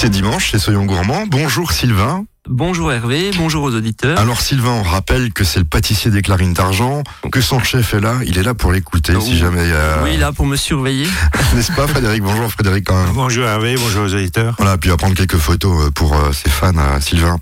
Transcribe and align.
C'est 0.00 0.08
dimanche, 0.08 0.50
c'est 0.50 0.58
Soyons 0.58 0.86
Gourmands. 0.86 1.26
Bonjour 1.26 1.72
Sylvain. 1.72 2.24
Bonjour 2.48 2.90
Hervé, 2.90 3.32
bonjour 3.36 3.64
aux 3.64 3.74
auditeurs. 3.74 4.18
Alors 4.18 4.40
Sylvain, 4.40 4.70
on 4.70 4.82
rappelle 4.82 5.30
que 5.30 5.44
c'est 5.44 5.58
le 5.58 5.66
pâtissier 5.66 6.10
des 6.10 6.22
Clarines 6.22 6.54
d'Argent, 6.54 7.02
que 7.30 7.42
son 7.42 7.60
chef 7.60 7.92
est 7.92 8.00
là, 8.00 8.14
il 8.24 8.38
est 8.38 8.42
là 8.42 8.54
pour 8.54 8.72
l'écouter 8.72 9.12
si 9.20 9.36
jamais... 9.36 9.60
Euh... 9.60 10.02
Oui, 10.02 10.16
là 10.16 10.32
pour 10.32 10.46
me 10.46 10.56
surveiller. 10.56 11.06
N'est-ce 11.54 11.70
pas 11.72 11.86
Frédéric? 11.86 12.22
Bonjour 12.22 12.50
Frédéric 12.50 12.86
quand 12.86 12.96
même. 12.96 13.12
Bonjour 13.12 13.44
Hervé, 13.44 13.74
bonjour 13.76 14.04
aux 14.06 14.14
auditeurs. 14.14 14.54
Voilà, 14.56 14.78
puis 14.78 14.88
on 14.88 14.94
va 14.94 14.96
prendre 14.96 15.14
quelques 15.14 15.36
photos 15.36 15.88
euh, 15.88 15.90
pour 15.90 16.14
euh, 16.14 16.32
ses 16.32 16.48
fans, 16.48 16.72
euh, 16.78 16.98
Sylvain. 17.00 17.36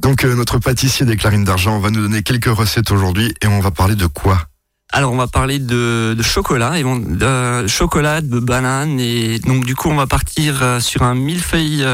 Donc 0.00 0.24
notre 0.24 0.58
pâtissier 0.58 1.06
des 1.06 1.16
Clarines 1.16 1.44
d'Argent 1.44 1.78
va 1.78 1.90
nous 1.90 2.02
donner 2.02 2.24
quelques 2.24 2.46
recettes 2.46 2.90
aujourd'hui 2.90 3.32
et 3.42 3.46
on 3.46 3.60
va 3.60 3.70
parler 3.70 3.94
de 3.94 4.06
quoi? 4.06 4.48
Alors 4.92 5.12
on 5.12 5.16
va 5.16 5.26
parler 5.26 5.58
de, 5.58 6.14
de 6.16 6.22
chocolat, 6.22 6.78
et 6.78 6.84
de 6.84 7.66
chocolat, 7.66 8.20
de 8.20 8.38
banane 8.38 9.00
et 9.00 9.38
donc 9.38 9.64
du 9.64 9.74
coup 9.74 9.88
on 9.88 9.96
va 9.96 10.06
partir 10.06 10.78
sur 10.80 11.02
un 11.02 11.14
millefeuille 11.14 11.84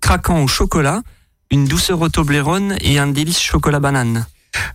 craquant 0.00 0.42
au 0.42 0.48
chocolat, 0.48 1.02
une 1.50 1.66
douceur 1.66 2.00
au 2.00 2.08
Toblerone 2.08 2.76
et 2.80 2.98
un 2.98 3.06
délice 3.06 3.40
chocolat 3.40 3.80
banane. 3.80 4.26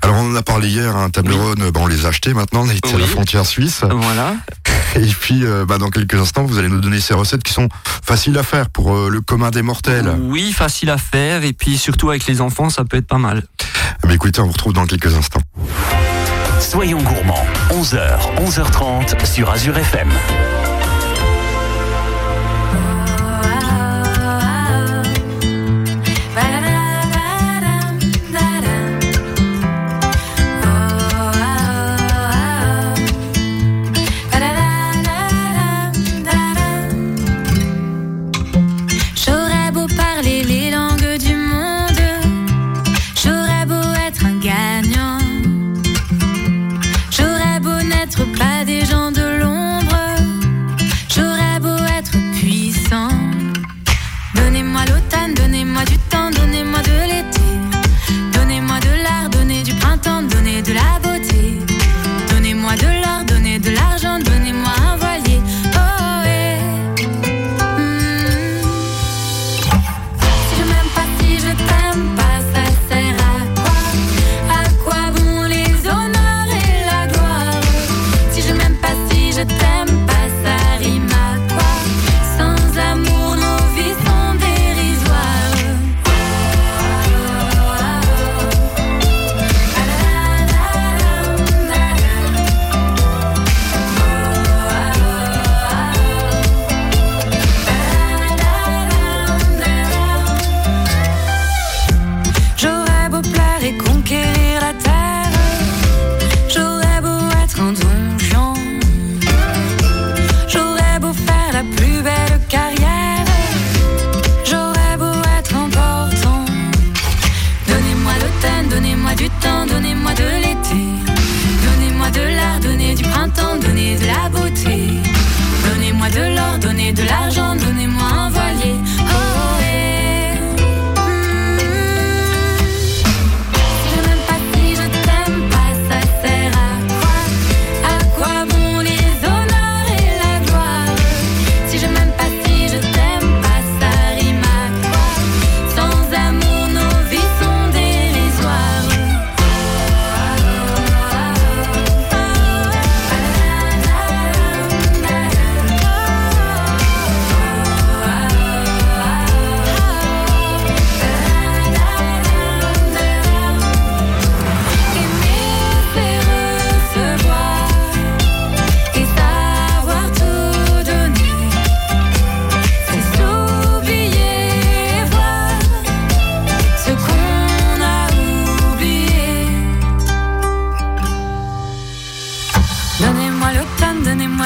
Alors 0.01 0.17
on 0.17 0.31
en 0.31 0.35
a 0.35 0.43
parlé 0.43 0.69
hier, 0.69 0.95
un 0.95 1.09
Toblerone, 1.09 1.61
oui. 1.61 1.71
on 1.75 1.87
les 1.87 2.05
a 2.05 2.09
achetés 2.09 2.33
maintenant, 2.33 2.61
on 2.61 2.69
est 2.69 2.85
oui. 2.85 2.93
à 2.93 2.97
la 2.99 3.07
frontière 3.07 3.45
suisse. 3.45 3.83
Voilà. 3.89 4.35
Et 4.95 5.07
puis 5.07 5.43
bah, 5.67 5.77
dans 5.77 5.89
quelques 5.89 6.15
instants, 6.15 6.43
vous 6.43 6.57
allez 6.57 6.69
nous 6.69 6.81
donner 6.81 6.99
ces 6.99 7.13
recettes 7.13 7.43
qui 7.43 7.53
sont 7.53 7.69
faciles 8.03 8.37
à 8.37 8.43
faire 8.43 8.69
pour 8.69 8.93
euh, 8.93 9.09
le 9.09 9.21
commun 9.21 9.51
des 9.51 9.61
mortels. 9.61 10.15
Oui, 10.19 10.51
facile 10.51 10.89
à 10.89 10.97
faire 10.97 11.43
et 11.43 11.53
puis 11.53 11.77
surtout 11.77 12.09
avec 12.09 12.25
les 12.27 12.41
enfants, 12.41 12.69
ça 12.69 12.83
peut 12.85 12.97
être 12.97 13.07
pas 13.07 13.17
mal. 13.17 13.43
Mais 14.05 14.15
écoutez, 14.15 14.41
on 14.41 14.45
vous 14.45 14.51
retrouve 14.51 14.73
dans 14.73 14.85
quelques 14.85 15.13
instants. 15.15 15.41
Soyons 16.61 17.01
gourmands, 17.01 17.43
11h, 17.71 18.19
11h30 18.37 19.25
sur 19.25 19.49
Azure 19.49 19.77
FM. 19.79 20.70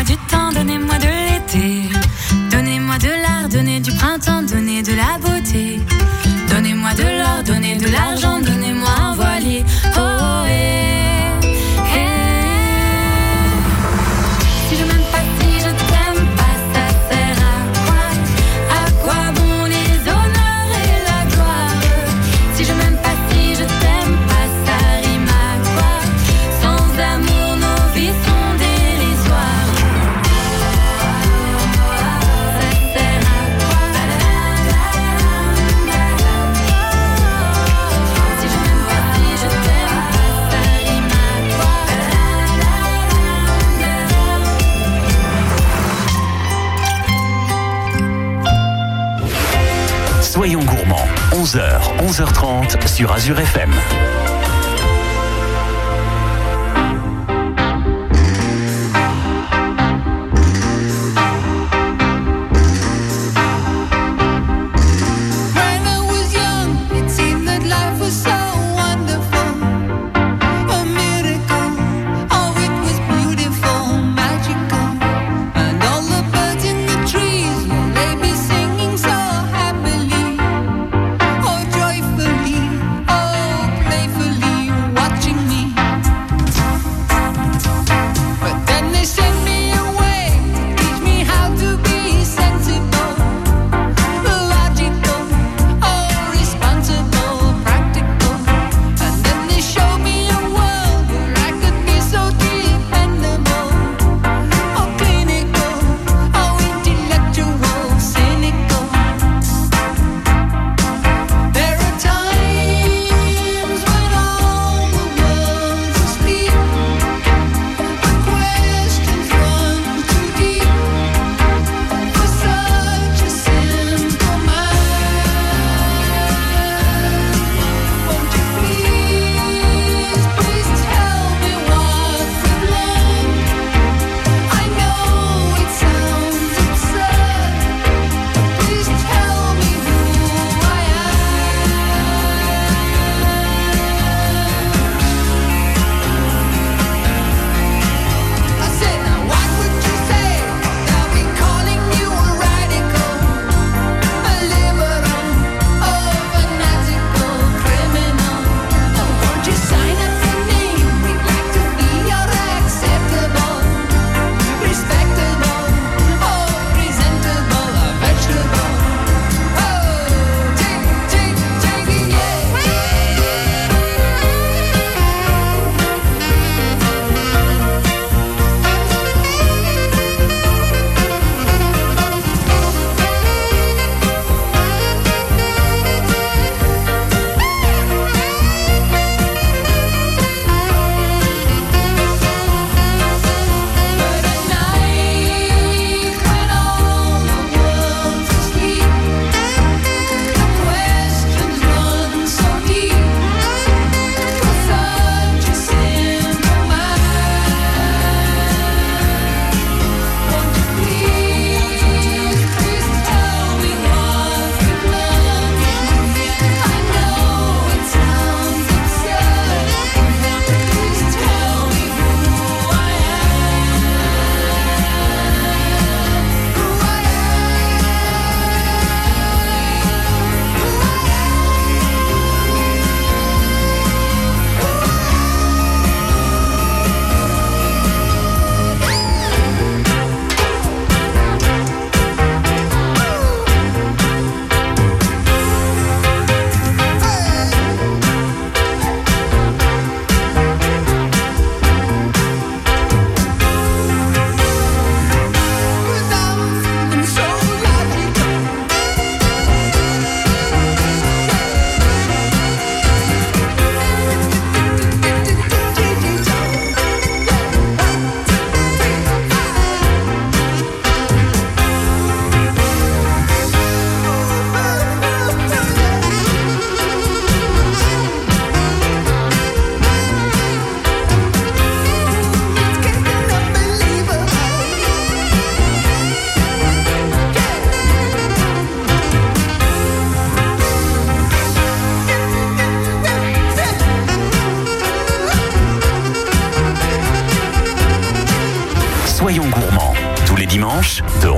Soyons 0.06 0.86
11h30 52.15 52.88
sur 52.88 53.12
Azure 53.12 53.41
FM. 53.41 54.35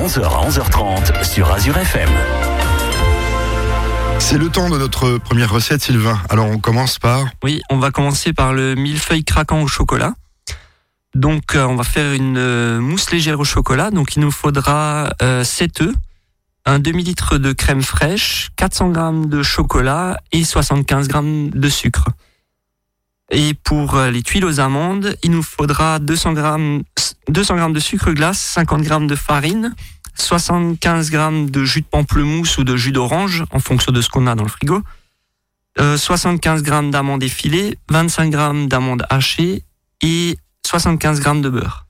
11h 0.07 0.23
à 0.23 0.49
11h30 0.49 1.23
sur 1.25 1.51
Azure 1.51 1.77
FM. 1.77 2.09
C'est 4.19 4.37
le 4.37 4.47
temps 4.47 4.69
de 4.69 4.77
notre 4.77 5.17
première 5.17 5.51
recette, 5.51 5.81
Sylvain. 5.81 6.17
Alors 6.29 6.45
on 6.45 6.59
commence 6.59 6.97
par 6.97 7.25
Oui, 7.43 7.61
on 7.69 7.77
va 7.77 7.91
commencer 7.91 8.31
par 8.31 8.53
le 8.53 8.75
millefeuille 8.75 9.25
craquant 9.25 9.61
au 9.61 9.67
chocolat. 9.67 10.13
Donc 11.13 11.55
euh, 11.55 11.65
on 11.65 11.75
va 11.75 11.83
faire 11.83 12.13
une 12.13 12.37
euh, 12.37 12.79
mousse 12.79 13.11
légère 13.11 13.37
au 13.37 13.43
chocolat. 13.43 13.91
Donc 13.91 14.15
il 14.15 14.21
nous 14.21 14.31
faudra 14.31 15.09
euh, 15.21 15.43
7 15.43 15.81
œufs, 15.81 15.95
un 16.65 16.79
demi-litre 16.79 17.37
de 17.37 17.51
crème 17.51 17.81
fraîche, 17.81 18.51
400 18.55 18.91
grammes 18.91 19.25
de 19.27 19.43
chocolat 19.43 20.21
et 20.31 20.45
75 20.45 21.09
grammes 21.09 21.49
de 21.49 21.67
sucre. 21.67 22.05
Et 23.29 23.53
pour 23.53 23.95
euh, 23.95 24.09
les 24.09 24.23
tuiles 24.23 24.45
aux 24.45 24.59
amandes, 24.59 25.17
il 25.21 25.31
nous 25.31 25.43
faudra 25.43 25.99
200 25.99 26.33
grammes, 26.33 26.83
200 27.27 27.55
grammes 27.57 27.73
de 27.73 27.79
sucre 27.79 28.11
glace, 28.11 28.39
50 28.39 28.83
grammes 28.83 29.07
de 29.07 29.15
farine, 29.15 29.75
75 30.17 31.09
grammes 31.11 31.49
de 31.49 31.63
jus 31.63 31.81
de 31.81 31.85
pamplemousse 31.85 32.57
ou 32.57 32.63
de 32.63 32.75
jus 32.75 32.91
d'orange, 32.91 33.43
en 33.51 33.59
fonction 33.59 33.91
de 33.91 34.01
ce 34.01 34.09
qu'on 34.09 34.27
a 34.27 34.35
dans 34.35 34.43
le 34.43 34.49
frigo, 34.49 34.81
euh, 35.79 35.97
75 35.97 36.63
grammes 36.63 36.91
d'amandes 36.91 37.23
effilées, 37.23 37.77
25 37.89 38.29
grammes 38.31 38.67
d'amandes 38.67 39.03
hachées 39.09 39.63
et 40.01 40.37
75 40.65 41.19
grammes 41.19 41.41
de 41.41 41.49
beurre. 41.49 41.85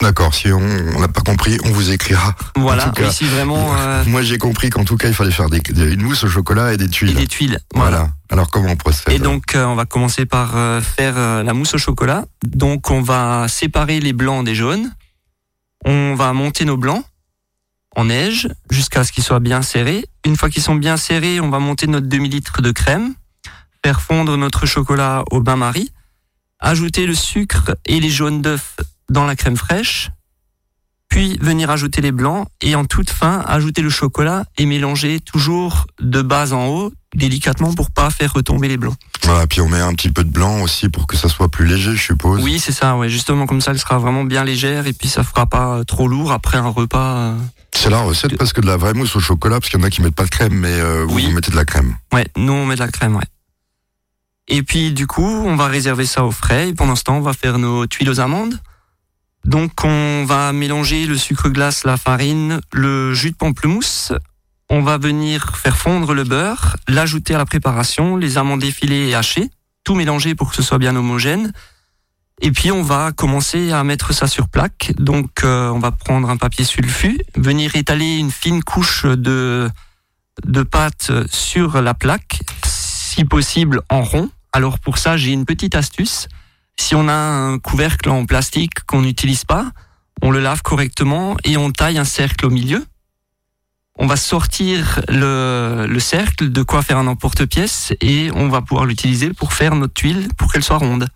D'accord, 0.00 0.34
si 0.34 0.50
on 0.50 0.98
n'a 1.00 1.06
pas 1.06 1.20
compris, 1.20 1.58
on 1.64 1.70
vous 1.70 1.92
écrira. 1.92 2.34
Voilà, 2.56 2.90
cas, 2.96 3.08
ici 3.08 3.24
vraiment 3.24 3.72
euh, 3.78 4.02
Moi 4.06 4.22
j'ai 4.22 4.36
compris 4.36 4.68
qu'en 4.68 4.84
tout 4.84 4.96
cas 4.96 5.06
il 5.06 5.14
fallait 5.14 5.30
faire 5.30 5.48
des, 5.48 5.60
des- 5.60 5.92
une 5.92 6.02
mousse 6.02 6.24
au 6.24 6.28
chocolat 6.28 6.72
et 6.74 6.76
des 6.76 6.86
et 6.86 6.88
tuiles. 6.90 7.14
des 7.14 7.28
tuiles. 7.28 7.60
Voilà. 7.72 8.10
Alors 8.28 8.50
comment 8.50 8.70
on 8.70 8.76
procède 8.76 9.12
Et 9.14 9.20
donc, 9.20 9.54
euh, 9.54 9.64
on 9.64 9.76
va 9.76 9.84
commencer 9.84 10.26
par 10.26 10.56
euh, 10.56 10.80
faire 10.80 11.14
euh, 11.16 11.44
la 11.44 11.52
mousse 11.54 11.74
au 11.74 11.78
chocolat. 11.78 12.24
Donc, 12.44 12.90
on 12.90 13.00
va 13.00 13.46
séparer 13.48 14.00
les 14.00 14.12
blancs 14.12 14.44
des 14.44 14.56
jaunes. 14.56 14.92
On 15.84 16.14
va 16.16 16.32
monter 16.32 16.64
nos 16.64 16.76
blancs 16.76 17.04
en 17.96 18.06
neige 18.06 18.48
jusqu'à 18.70 19.04
ce 19.04 19.12
qu'ils 19.12 19.24
soient 19.24 19.40
bien 19.40 19.62
serrés. 19.62 20.06
Une 20.24 20.36
fois 20.36 20.50
qu'ils 20.50 20.62
sont 20.62 20.74
bien 20.74 20.96
serrés, 20.96 21.40
on 21.40 21.50
va 21.50 21.58
monter 21.58 21.86
notre 21.86 22.08
demi-litre 22.08 22.62
de 22.62 22.70
crème, 22.70 23.14
faire 23.84 24.00
fondre 24.00 24.36
notre 24.36 24.66
chocolat 24.66 25.24
au 25.30 25.40
bain-marie, 25.40 25.92
ajouter 26.58 27.06
le 27.06 27.14
sucre 27.14 27.76
et 27.86 28.00
les 28.00 28.10
jaunes 28.10 28.42
d'œufs 28.42 28.76
dans 29.10 29.26
la 29.26 29.36
crème 29.36 29.56
fraîche, 29.56 30.10
puis 31.12 31.36
venir 31.42 31.68
ajouter 31.68 32.00
les 32.00 32.10
blancs 32.10 32.48
et 32.62 32.74
en 32.74 32.86
toute 32.86 33.10
fin, 33.10 33.44
ajouter 33.46 33.82
le 33.82 33.90
chocolat 33.90 34.46
et 34.56 34.64
mélanger 34.64 35.20
toujours 35.20 35.86
de 36.00 36.22
bas 36.22 36.54
en 36.54 36.68
haut, 36.68 36.92
délicatement 37.14 37.74
pour 37.74 37.90
pas 37.90 38.08
faire 38.08 38.32
retomber 38.32 38.66
les 38.66 38.78
blancs. 38.78 38.94
Voilà, 39.24 39.46
puis 39.46 39.60
on 39.60 39.68
met 39.68 39.78
un 39.78 39.92
petit 39.92 40.10
peu 40.10 40.24
de 40.24 40.30
blanc 40.30 40.62
aussi 40.62 40.88
pour 40.88 41.06
que 41.06 41.18
ça 41.18 41.28
soit 41.28 41.50
plus 41.50 41.66
léger, 41.66 41.94
je 41.94 42.00
suppose. 42.02 42.42
Oui, 42.42 42.58
c'est 42.58 42.72
ça, 42.72 42.96
ouais. 42.96 43.10
Justement, 43.10 43.44
comme 43.46 43.60
ça, 43.60 43.72
elle 43.72 43.78
sera 43.78 43.98
vraiment 43.98 44.24
bien 44.24 44.42
légère 44.42 44.86
et 44.86 44.94
puis 44.94 45.08
ça 45.08 45.22
fera 45.22 45.44
pas 45.44 45.76
euh, 45.80 45.84
trop 45.84 46.08
lourd 46.08 46.32
après 46.32 46.56
un 46.56 46.68
repas. 46.68 47.16
euh. 47.18 47.36
C'est 47.74 47.90
la 47.90 48.00
recette 48.00 48.38
parce 48.38 48.54
que 48.54 48.62
de 48.62 48.66
la 48.66 48.78
vraie 48.78 48.94
mousse 48.94 49.14
au 49.14 49.20
chocolat, 49.20 49.60
parce 49.60 49.68
qu'il 49.70 49.78
y 49.78 49.82
en 49.82 49.86
a 49.86 49.90
qui 49.90 50.00
mettent 50.00 50.14
pas 50.14 50.24
de 50.24 50.30
crème, 50.30 50.54
mais 50.54 50.72
euh, 50.72 51.04
vous, 51.06 51.16
Oui. 51.16 51.26
vous 51.26 51.32
mettez 51.32 51.50
de 51.50 51.56
la 51.56 51.66
crème. 51.66 51.94
Ouais, 52.14 52.26
nous, 52.38 52.52
on 52.54 52.64
met 52.64 52.74
de 52.76 52.80
la 52.80 52.88
crème, 52.88 53.16
ouais. 53.16 53.24
Et 54.48 54.62
puis, 54.62 54.92
du 54.92 55.06
coup, 55.06 55.24
on 55.26 55.56
va 55.56 55.66
réserver 55.66 56.06
ça 56.06 56.24
au 56.24 56.30
frais 56.30 56.70
et 56.70 56.72
pendant 56.74 56.96
ce 56.96 57.04
temps, 57.04 57.16
on 57.16 57.20
va 57.20 57.34
faire 57.34 57.58
nos 57.58 57.86
tuiles 57.86 58.08
aux 58.08 58.20
amandes. 58.20 58.58
Donc, 59.44 59.72
on 59.84 60.24
va 60.24 60.52
mélanger 60.52 61.06
le 61.06 61.16
sucre 61.16 61.48
glace, 61.48 61.84
la 61.84 61.96
farine, 61.96 62.60
le 62.72 63.12
jus 63.12 63.32
de 63.32 63.36
pamplemousse. 63.36 64.12
On 64.70 64.82
va 64.82 64.98
venir 64.98 65.56
faire 65.56 65.76
fondre 65.76 66.14
le 66.14 66.24
beurre, 66.24 66.76
l'ajouter 66.88 67.34
à 67.34 67.38
la 67.38 67.44
préparation, 67.44 68.16
les 68.16 68.38
amandes 68.38 68.64
effilées 68.64 69.08
et 69.08 69.14
hachées, 69.14 69.50
tout 69.84 69.94
mélanger 69.94 70.34
pour 70.34 70.50
que 70.50 70.56
ce 70.56 70.62
soit 70.62 70.78
bien 70.78 70.96
homogène. 70.96 71.52
Et 72.40 72.50
puis 72.50 72.72
on 72.72 72.82
va 72.82 73.12
commencer 73.12 73.70
à 73.70 73.84
mettre 73.84 74.12
ça 74.12 74.26
sur 74.26 74.48
plaque. 74.48 74.92
Donc 74.96 75.44
euh, 75.44 75.68
on 75.68 75.78
va 75.78 75.92
prendre 75.92 76.28
un 76.28 76.36
papier 76.36 76.64
sulfu, 76.64 77.20
venir 77.36 77.76
étaler 77.76 78.16
une 78.16 78.30
fine 78.30 78.62
couche 78.62 79.04
de 79.04 79.70
de 80.46 80.62
pâte 80.62 81.12
sur 81.30 81.82
la 81.82 81.94
plaque, 81.94 82.40
si 82.64 83.24
possible 83.24 83.82
en 83.90 84.02
rond. 84.02 84.30
Alors 84.52 84.78
pour 84.78 84.98
ça, 84.98 85.16
j'ai 85.16 85.32
une 85.32 85.44
petite 85.44 85.74
astuce. 85.74 86.28
Si 86.82 86.96
on 86.96 87.06
a 87.06 87.14
un 87.14 87.60
couvercle 87.60 88.10
en 88.10 88.26
plastique 88.26 88.82
qu'on 88.88 89.02
n'utilise 89.02 89.44
pas, 89.44 89.66
on 90.20 90.32
le 90.32 90.40
lave 90.40 90.62
correctement 90.62 91.36
et 91.44 91.56
on 91.56 91.70
taille 91.70 91.96
un 91.96 92.04
cercle 92.04 92.44
au 92.44 92.50
milieu. 92.50 92.84
On 94.00 94.08
va 94.08 94.16
sortir 94.16 95.00
le, 95.08 95.86
le 95.88 96.00
cercle, 96.00 96.50
de 96.50 96.62
quoi 96.64 96.82
faire 96.82 96.98
un 96.98 97.06
emporte-pièce 97.06 97.92
et 98.00 98.32
on 98.34 98.48
va 98.48 98.62
pouvoir 98.62 98.84
l'utiliser 98.84 99.32
pour 99.32 99.52
faire 99.52 99.76
notre 99.76 99.94
tuile 99.94 100.28
pour 100.36 100.52
qu'elle 100.52 100.64
soit 100.64 100.78
ronde. 100.78 101.06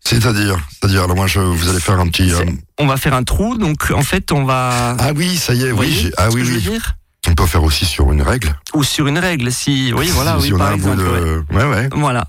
C'est-à-dire, 0.00 0.58
c'est-à-dire, 0.68 1.04
alors 1.04 1.16
moi 1.16 1.28
je, 1.28 1.40
vous 1.40 1.70
allez 1.70 1.80
faire 1.80 1.98
un 1.98 2.08
petit. 2.08 2.30
euh, 2.30 2.44
On 2.78 2.86
va 2.86 2.98
faire 2.98 3.14
un 3.14 3.24
trou, 3.24 3.56
donc 3.56 3.90
en 3.90 4.02
fait 4.02 4.32
on 4.32 4.44
va... 4.44 4.96
Ah 4.98 5.12
oui, 5.16 5.38
ça 5.38 5.54
y 5.54 5.64
est, 5.64 5.72
oui, 5.72 6.10
ah 6.18 6.28
oui, 6.30 6.42
oui. 6.44 6.60
dire 6.60 6.96
On 7.26 7.34
peut 7.34 7.46
faire 7.46 7.62
aussi 7.62 7.86
sur 7.86 8.12
une 8.12 8.20
règle. 8.20 8.54
Ou 8.74 8.84
sur 8.84 9.06
une 9.06 9.18
règle, 9.18 9.50
si... 9.50 9.94
Oui, 9.96 10.10
voilà, 10.12 10.32
si, 10.32 10.42
oui, 10.42 10.46
si 10.48 10.52
on 10.52 10.58
par 10.58 10.66
a 10.66 10.72
un 10.72 10.76
bout 10.76 10.88
ouais. 10.90 10.96
de, 10.96 11.44
ouais, 11.52 11.64
ouais. 11.64 11.88
Voilà. 11.92 12.26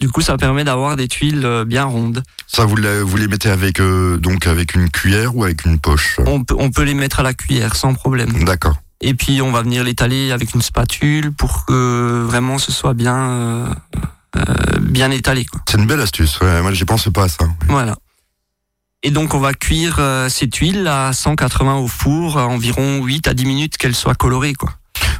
Du 0.00 0.08
coup, 0.08 0.22
ça 0.22 0.36
permet 0.38 0.64
d'avoir 0.64 0.96
des 0.96 1.08
tuiles 1.08 1.44
euh, 1.44 1.64
bien 1.64 1.84
rondes. 1.84 2.22
Ça 2.46 2.64
vous, 2.64 2.76
la- 2.76 3.02
vous 3.04 3.16
les 3.18 3.28
mettez 3.28 3.50
avec 3.50 3.80
euh, 3.80 4.16
donc 4.16 4.46
avec 4.46 4.74
une 4.74 4.88
cuillère 4.90 5.36
ou 5.36 5.44
avec 5.44 5.64
une 5.66 5.78
poche? 5.78 6.16
On 6.26 6.42
peut, 6.42 6.56
on 6.58 6.70
peut 6.70 6.82
les 6.82 6.94
mettre 6.94 7.20
à 7.20 7.22
la 7.22 7.34
cuillère 7.34 7.76
sans 7.76 7.92
problème. 7.92 8.44
D'accord. 8.44 8.76
Et 9.02 9.14
puis, 9.14 9.40
on 9.42 9.50
va 9.52 9.62
venir 9.62 9.84
l'étaler 9.84 10.32
avec 10.32 10.54
une 10.54 10.62
spatule 10.62 11.32
pour 11.32 11.66
que 11.66 12.22
vraiment 12.26 12.58
ce 12.58 12.72
soit 12.72 12.94
bien, 12.94 13.16
euh, 13.16 13.66
euh, 14.36 14.42
bien 14.80 15.10
étalé. 15.10 15.46
C'est 15.70 15.78
une 15.78 15.86
belle 15.86 16.00
astuce. 16.00 16.40
Ouais, 16.40 16.62
moi 16.62 16.72
j'y 16.72 16.84
pensais 16.86 17.10
pas 17.10 17.24
à 17.24 17.28
ça. 17.28 17.44
Voilà. 17.68 17.96
Et 19.02 19.10
donc, 19.10 19.32
on 19.34 19.38
va 19.40 19.52
cuire 19.54 19.96
euh, 19.98 20.28
ces 20.28 20.48
tuiles 20.48 20.86
à 20.86 21.12
180 21.12 21.76
au 21.76 21.88
four, 21.88 22.38
à 22.38 22.46
environ 22.46 23.02
8 23.04 23.28
à 23.28 23.34
10 23.34 23.44
minutes 23.46 23.76
qu'elles 23.78 23.94
soient 23.94 24.14
colorées. 24.14 24.52
Quoi. 24.54 24.70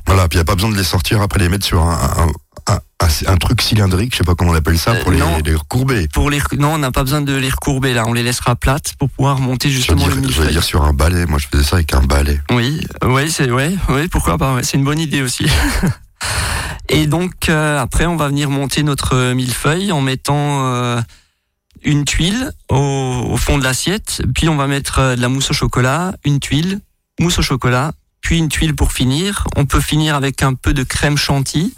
Voilà, 0.07 0.29
puis 0.29 0.37
il 0.37 0.41
n'y 0.41 0.43
a 0.43 0.45
pas 0.45 0.55
besoin 0.55 0.71
de 0.71 0.77
les 0.77 0.85
sortir 0.85 1.23
après 1.23 1.39
les 1.39 1.49
mettre 1.49 1.65
sur 1.65 1.83
un, 1.83 1.95
un, 1.95 2.27
un, 3.27 3.37
truc 3.37 3.63
cylindrique, 3.63 4.13
je 4.13 4.19
sais 4.19 4.25
pas 4.25 4.35
comment 4.35 4.53
on 4.53 4.55
appelle 4.55 4.79
ça, 4.79 4.93
Euh, 4.93 5.03
pour 5.03 5.11
les, 5.13 5.19
non. 5.19 5.39
les 5.45 5.55
recourber. 5.55 6.09
Pour 6.13 6.31
les, 6.31 6.41
non, 6.59 6.75
on 6.75 6.79
n'a 6.79 6.91
pas 6.93 7.03
besoin 7.03 7.21
de 7.23 7.35
les 7.35 7.49
recourber 7.49 7.95
là. 7.95 8.05
On 8.07 8.13
les 8.13 8.23
laissera 8.23 8.57
plates 8.57 8.95
pour 8.99 9.09
pouvoir 9.11 9.39
monter 9.41 9.69
Je 9.69 9.75
veux 9.75 9.79
justement 9.81 10.09
dire, 10.09 10.31
je 10.31 10.43
veux 10.43 10.51
dire 10.51 10.63
sur 10.65 10.85
un 10.85 10.93
balai, 10.93 11.27
moi 11.27 11.39
je 11.39 11.47
faisais 11.51 11.65
ça 11.65 11.77
avec 11.77 11.93
un 11.95 12.03
balai. 12.03 12.41
Oui, 12.51 12.81
oui, 13.05 13.31
c'est 13.31 13.51
ouais, 13.51 13.75
oui, 13.89 14.09
pourquoi 14.09 14.39
pas. 14.39 14.55
ouais, 14.55 14.63
c'est 14.63 14.77
une 14.77 14.85
bonne 14.85 14.99
idée 15.01 15.23
aussi. 15.23 15.47
Et 16.89 17.07
donc 17.07 17.49
euh, 17.49 17.79
après, 17.79 18.07
on 18.07 18.17
va 18.17 18.29
venir 18.29 18.51
monter 18.51 18.83
notre 18.83 19.33
millefeuille 19.33 19.93
en 19.93 20.01
mettant 20.01 20.67
euh, 20.67 21.01
une 21.83 22.05
tuile 22.05 22.53
au, 22.69 22.77
au 23.31 23.37
fond 23.37 23.59
de 23.59 23.65
l'assiette, 23.65 24.23
puis 24.35 24.49
on 24.49 24.57
va 24.57 24.67
mettre 24.67 24.99
euh, 24.99 25.17
de 25.17 25.21
la 25.21 25.29
mousse 25.29 25.51
au 25.51 25.55
chocolat, 25.55 26.15
une 26.25 26.41
tuile, 26.41 26.81
mousse 27.21 27.39
au 27.39 27.43
chocolat, 27.43 27.93
puis 28.21 28.39
une 28.39 28.49
tuile 28.49 28.75
pour 28.75 28.93
finir. 28.93 29.47
On 29.57 29.67
peut 29.67 29.81
finir 29.81 30.15
avec 30.15 30.43
un 30.43 30.55
peu 30.55 30.75
de 30.75 30.83
crème 30.83 31.17
chantilly. 31.17 31.75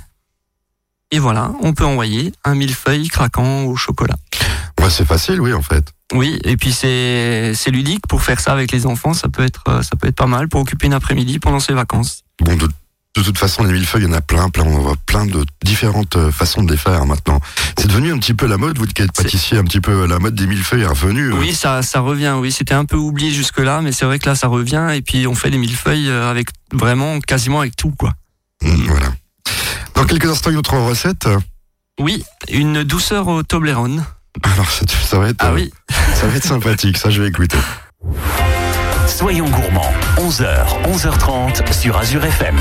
Et 1.12 1.18
voilà, 1.18 1.52
on 1.60 1.72
peut 1.74 1.84
envoyer 1.84 2.32
un 2.42 2.54
millefeuille 2.54 3.08
craquant 3.08 3.64
au 3.64 3.76
chocolat. 3.76 4.16
Ouais, 4.80 4.90
c'est 4.90 5.06
facile, 5.06 5.40
oui, 5.40 5.52
en 5.52 5.62
fait. 5.62 5.92
Oui, 6.14 6.38
et 6.44 6.56
puis 6.56 6.72
c'est 6.72 7.52
c'est 7.54 7.70
ludique 7.70 8.06
pour 8.08 8.22
faire 8.22 8.40
ça 8.40 8.52
avec 8.52 8.72
les 8.72 8.84
enfants, 8.86 9.14
ça 9.14 9.28
peut 9.28 9.44
être 9.44 9.82
ça 9.82 9.96
peut 9.96 10.08
être 10.08 10.16
pas 10.16 10.26
mal 10.26 10.48
pour 10.48 10.60
occuper 10.62 10.86
une 10.86 10.92
après-midi 10.94 11.38
pendant 11.38 11.60
ses 11.60 11.72
vacances. 11.74 12.22
Bon, 12.40 12.54
de, 12.56 12.66
de 13.16 13.22
toute 13.22 13.38
façon, 13.38 13.62
les 13.64 13.72
millefeuilles, 13.72 14.02
il 14.04 14.08
y 14.08 14.10
en 14.10 14.14
a 14.16 14.20
plein, 14.22 14.48
plein. 14.50 14.64
On 14.64 14.78
voit 14.80 14.96
plein 15.06 15.24
de 15.26 15.44
différentes 15.64 16.16
euh, 16.16 16.30
façons 16.30 16.62
de 16.62 16.70
les 16.72 16.78
faire 16.78 17.04
maintenant. 17.06 17.40
C'est 17.78 17.86
devenu 17.88 18.12
un 18.12 18.18
petit 18.18 18.34
peu 18.34 18.46
la 18.46 18.56
mode, 18.58 18.78
vous 18.78 18.86
qui 18.86 19.02
êtes 19.02 19.12
pâtissier, 19.12 19.58
un 19.58 19.64
petit 19.64 19.80
peu 19.80 20.06
la 20.06 20.18
mode 20.18 20.34
des 20.34 20.46
millefeuilles 20.46 20.82
est 20.82 20.86
revenue. 20.86 21.30
euh. 21.32 21.38
Oui, 21.38 21.54
ça 21.54 21.82
ça 21.82 22.00
revient. 22.00 22.34
Oui, 22.38 22.52
c'était 22.52 22.74
un 22.74 22.84
peu 22.86 22.96
oublié 22.96 23.30
jusque 23.30 23.58
là, 23.58 23.80
mais 23.82 23.92
c'est 23.92 24.04
vrai 24.06 24.18
que 24.18 24.28
là 24.28 24.34
ça 24.34 24.48
revient 24.48 24.88
et 24.94 25.02
puis 25.02 25.26
on 25.26 25.34
fait 25.34 25.50
des 25.50 25.58
millefeuilles 25.58 26.08
euh, 26.08 26.30
avec 26.30 26.48
vraiment 26.72 27.20
quasiment 27.20 27.60
avec 27.60 27.76
tout 27.76 27.92
quoi. 27.98 28.12
Mm, 28.62 28.86
Voilà. 28.88 29.06
Dans 29.94 30.04
quelques 30.04 30.26
instants, 30.30 30.50
une 30.50 30.56
autre 30.58 30.76
recette. 30.78 31.28
Oui, 32.00 32.24
une 32.48 32.82
douceur 32.84 33.28
au 33.28 33.42
Toblerone. 33.42 34.04
Alors, 34.42 34.68
ça, 34.70 34.84
ça 34.88 35.18
va 35.18 35.28
être, 35.28 35.36
Ah 35.40 35.48
euh, 35.48 35.54
oui, 35.54 35.72
ça 36.14 36.26
va 36.26 36.36
être 36.36 36.44
sympathique. 36.44 36.96
Ça, 36.96 37.10
je 37.10 37.22
vais 37.22 37.28
écouter. 37.28 37.58
Soyons 39.06 39.48
gourmands, 39.48 39.92
11h, 40.18 40.64
11h30 40.84 41.72
sur 41.72 41.96
Azure 41.98 42.24
FM. 42.24 42.56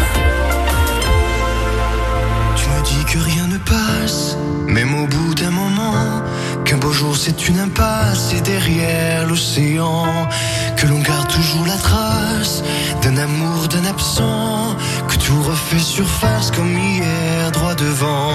Tu 2.55 2.65
me 2.67 2.83
dis 2.83 3.05
que 3.11 3.17
rien 3.19 3.47
ne 3.47 3.57
passe, 3.57 4.37
même 4.67 4.93
au 4.93 5.07
bout 5.07 5.33
d'un 5.33 5.49
moment, 5.49 6.21
qu'un 6.65 6.77
beau 6.77 6.91
jour 6.91 7.15
c'est 7.15 7.47
une 7.47 7.59
impasse 7.59 8.33
et 8.33 8.41
derrière 8.41 9.25
l'océan, 9.27 10.05
que 10.77 10.87
l'on 10.87 10.99
garde 10.99 11.27
toujours 11.29 11.65
la 11.65 11.77
trace 11.77 12.63
d'un 13.01 13.17
amour, 13.17 13.67
d'un 13.69 13.85
absent, 13.85 14.50
surface 15.79 16.51
comme 16.51 16.77
hier, 16.77 17.51
droit 17.51 17.75
devant. 17.75 18.33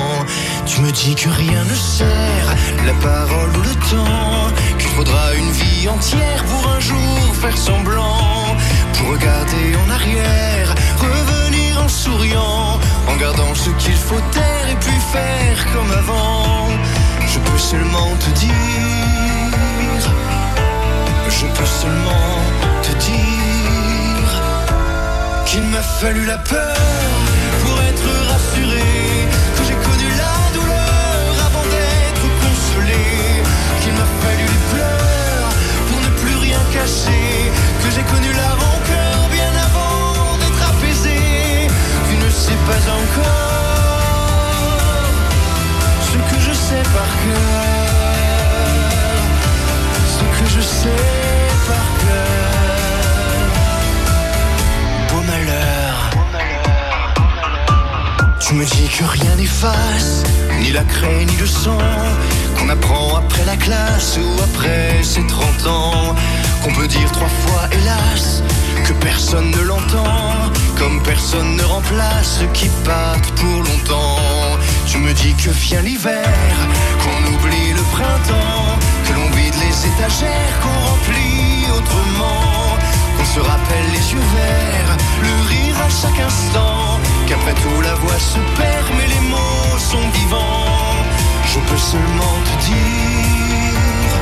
Tu 0.65 0.81
me 0.81 0.91
dis 0.91 1.15
que 1.15 1.29
rien 1.29 1.65
ne 1.65 1.75
sert, 1.75 2.49
la 2.87 2.95
parole 2.95 3.51
ou 3.57 3.63
le 3.63 3.75
temps, 3.91 4.53
qu'il 4.79 4.89
faudra 4.89 5.35
une 5.35 5.51
vie 5.51 5.89
entière 5.89 6.45
pour 6.45 6.71
un 6.71 6.81
jour 6.81 7.35
faire 7.41 7.57
semblant, 7.57 8.57
pour 8.95 9.11
regarder 9.11 9.77
en 9.85 9.91
arrière, 9.91 10.75
revenir 10.99 11.83
en 11.83 11.89
souriant, 11.89 12.79
en 13.09 13.17
gardant 13.17 13.55
ce 13.55 13.71
qu'il 13.71 13.97
faut 13.97 14.21
taire 14.33 14.69
et 14.71 14.77
puis 14.77 14.99
faire 15.13 15.73
comme 15.73 15.91
avant. 15.93 16.69
Je 17.27 17.39
peux 17.39 17.59
seulement 17.59 18.11
te 18.19 18.31
dire, 18.39 20.03
je 21.29 21.47
peux 21.47 21.67
seulement 21.67 22.39
te 22.83 22.93
dire. 22.93 24.31
qu'il 25.45 25.63
m'a 25.63 25.83
fallu 25.83 26.25
la 26.27 26.39
peur 26.39 27.16
connu 38.11 38.33
la 38.33 38.51
rancœur 38.63 39.29
bien 39.31 39.53
avant 39.67 40.37
d'être 40.39 40.63
apaisé, 40.71 41.19
tu 42.09 42.17
ne 42.25 42.31
sais 42.31 42.59
pas 42.69 42.83
encore 43.03 43.57
ce 46.09 46.17
que 46.35 46.41
je 46.41 46.53
sais 46.53 46.83
par 46.95 47.11
cœur, 47.25 47.91
ce 50.17 50.25
que 50.37 50.47
je 50.57 50.61
sais 50.61 51.03
par 51.69 51.87
cœur. 52.03 52.47
Beau 55.11 55.23
malheur. 55.23 55.97
Tu 58.41 58.55
me 58.55 58.65
dis 58.65 58.89
que 58.97 59.05
rien 59.05 59.35
n'efface, 59.37 60.23
ni 60.61 60.71
la 60.71 60.85
craie 60.85 61.25
ni 61.25 61.37
le 61.37 61.47
sang, 61.47 61.79
qu'on 62.57 62.69
apprend 62.69 63.17
après 63.17 63.45
la 63.45 63.57
classe 63.57 64.19
ou 64.19 64.41
après 64.41 65.03
ses 65.03 65.27
30 65.27 65.67
ans, 65.67 66.15
qu'on 66.63 66.73
peut 66.73 66.87
dire 66.87 67.11
trois 67.11 67.29
fois 67.29 67.63
hélas, 67.73 67.86
remplace 71.77 72.39
ceux 72.41 72.51
qui 72.59 72.69
partent 72.85 73.33
pour 73.41 73.59
longtemps. 73.69 74.59
Tu 74.87 74.97
me 74.99 75.13
dis 75.13 75.35
que 75.35 75.51
vient 75.51 75.83
l'hiver, 75.83 76.55
qu'on 77.03 77.21
oublie 77.33 77.73
le 77.81 77.85
printemps, 77.97 78.69
que 79.05 79.13
l'on 79.19 79.31
vide 79.37 79.57
les 79.65 79.77
étagères, 79.91 80.55
qu'on 80.63 80.79
remplit 80.91 81.67
autrement, 81.79 82.77
qu'on 83.17 83.29
se 83.35 83.41
rappelle 83.41 83.89
les 83.97 84.07
yeux 84.13 84.27
verts, 84.39 84.93
le 85.27 85.35
rire 85.53 85.77
à 85.87 85.91
chaque 86.01 86.21
instant, 86.31 86.99
qu'après 87.27 87.55
tout 87.63 87.81
la 87.89 87.95
voix 88.03 88.21
se 88.33 88.41
perd, 88.59 88.87
mais 88.97 89.09
les 89.15 89.23
mots 89.33 89.79
sont 89.93 90.07
vivants. 90.19 90.97
Je 91.53 91.59
peux 91.69 91.83
seulement 91.93 92.37
te 92.49 92.55
dire, 92.71 94.13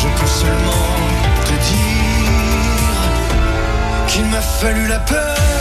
je 0.00 0.08
peux 0.18 0.32
seulement 0.42 0.90
te 1.48 1.54
dire 1.72 3.00
qu'il 4.06 4.26
m'a 4.26 4.44
fallu 4.60 4.86
la 4.86 5.00
peur 5.00 5.53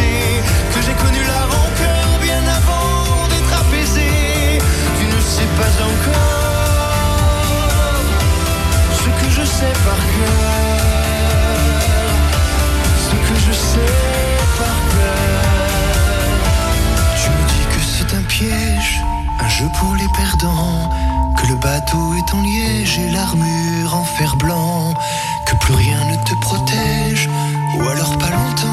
que 0.00 0.80
j'ai 0.84 0.94
connu 0.94 1.22
la 1.24 1.42
rancœur 1.46 2.18
bien 2.22 2.42
avant 2.46 3.28
d'être 3.28 3.60
apaisé, 3.60 4.58
tu 4.98 5.06
ne 5.06 5.20
sais 5.20 5.48
pas 5.58 5.72
encore 5.82 6.44
ce 8.92 9.08
que 9.20 9.28
je 9.30 9.44
sais 9.44 9.74
par 9.84 9.96
cœur, 9.96 10.80
ce 13.06 13.14
que 13.26 13.36
je 13.46 13.52
sais 13.52 13.92
par 14.58 14.76
cœur. 14.92 15.44
Tu 17.20 17.28
me 17.30 17.42
dis 17.48 17.66
que 17.74 17.80
c'est 17.84 18.10
un 18.16 18.22
piège, 18.22 18.92
un 19.40 19.48
jeu 19.48 19.68
pour 19.78 19.94
les 19.94 20.08
perdants, 20.16 20.90
que 21.36 21.46
le 21.48 21.54
bateau 21.56 22.14
est 22.14 22.34
en 22.34 22.42
liège 22.42 22.98
et 22.98 23.10
l'armure 23.10 23.94
en 23.94 24.04
fer 24.04 24.36
blanc, 24.36 24.94
que 25.46 25.54
plus 25.56 25.74
rien 25.74 26.04
ne 26.10 26.16
te 26.16 26.34
protège, 26.40 27.28
ou 27.76 27.82
alors 27.88 28.16
pas 28.18 28.30
longtemps, 28.30 28.63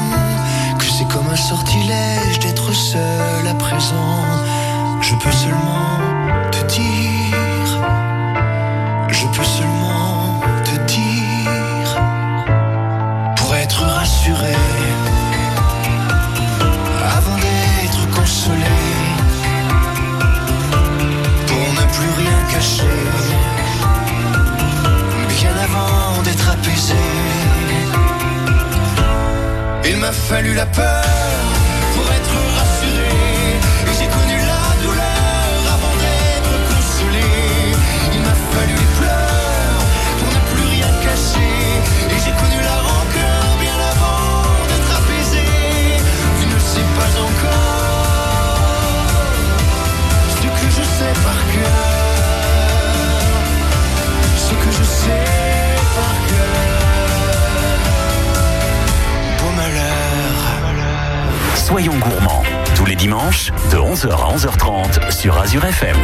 sortilège 1.52 2.38
d'être 2.38 2.72
seul 2.72 3.46
à 3.46 3.54
présent. 3.54 4.24
Je 5.02 5.14
peux 5.16 5.30
seulement 5.30 5.98
te 6.50 6.62
dire, 6.74 7.21
fallu 30.12 30.54
la 30.54 30.66
peur 30.66 31.51
Soyons 61.72 61.98
gourmands, 62.00 62.42
tous 62.76 62.84
les 62.84 62.96
dimanches, 62.96 63.50
de 63.70 63.78
11h 63.78 64.10
à 64.10 64.36
11h30 64.36 65.10
sur 65.10 65.38
Azure 65.38 65.64
FM. 65.64 65.96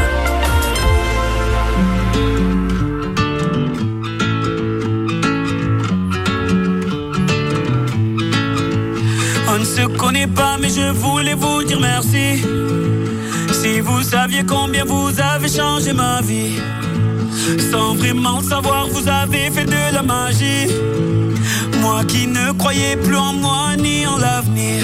On 9.47 9.59
ne 9.59 9.65
se 9.67 9.87
connaît 9.99 10.27
pas, 10.27 10.57
mais 10.59 10.71
je 10.71 10.91
voulais 10.91 11.35
vous 11.35 11.63
dire 11.63 11.81
merci. 11.81 12.43
Si 13.53 13.81
vous 13.81 14.01
saviez 14.01 14.45
combien 14.47 14.87
vous 14.87 15.11
avez 15.21 15.51
changé 15.51 15.93
ma 15.93 16.23
vie, 16.23 16.59
sans 17.71 17.95
vraiment 17.95 18.41
savoir, 18.41 18.89
vous 18.89 19.07
avez 19.07 19.51
fait 19.51 19.67
de 19.67 19.93
la 19.93 20.03
magie. 20.03 20.73
Moi 21.83 22.04
qui 22.04 22.26
ne 22.26 22.52
croyais 22.52 22.97
plus 22.97 23.19
en 23.19 23.35
moi 23.35 23.76
ni 23.76 24.07
en 24.07 24.17
l'avenir. 24.17 24.83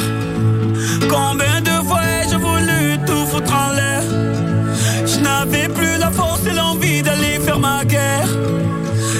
Combien 1.14 1.60
de 1.60 1.76
fois 1.88 2.02
ai-je 2.16 2.36
voulu 2.36 2.98
tout 3.06 3.24
foutre 3.30 3.54
en 3.54 3.70
l'air? 3.78 4.02
Je 5.06 5.18
n'avais 5.20 5.68
plus 5.68 5.96
la 5.98 6.10
force 6.10 6.44
et 6.46 6.52
l'envie 6.52 7.02
d'aller 7.02 7.38
faire 7.46 7.60
ma 7.60 7.84
guerre. 7.84 8.28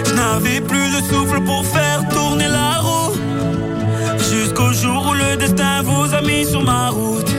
Je 0.06 0.14
n'avais 0.14 0.60
plus 0.60 0.86
le 0.94 1.00
souffle 1.10 1.40
pour 1.44 1.64
faire 1.64 2.00
tourner 2.08 2.48
la 2.48 2.80
roue. 2.86 3.12
Jusqu'au 4.30 4.72
jour 4.72 5.00
où 5.10 5.14
le 5.14 5.36
destin 5.36 5.82
vous 5.82 6.12
a 6.12 6.20
mis 6.20 6.44
sur 6.44 6.62
ma 6.62 6.90
route. 6.90 7.33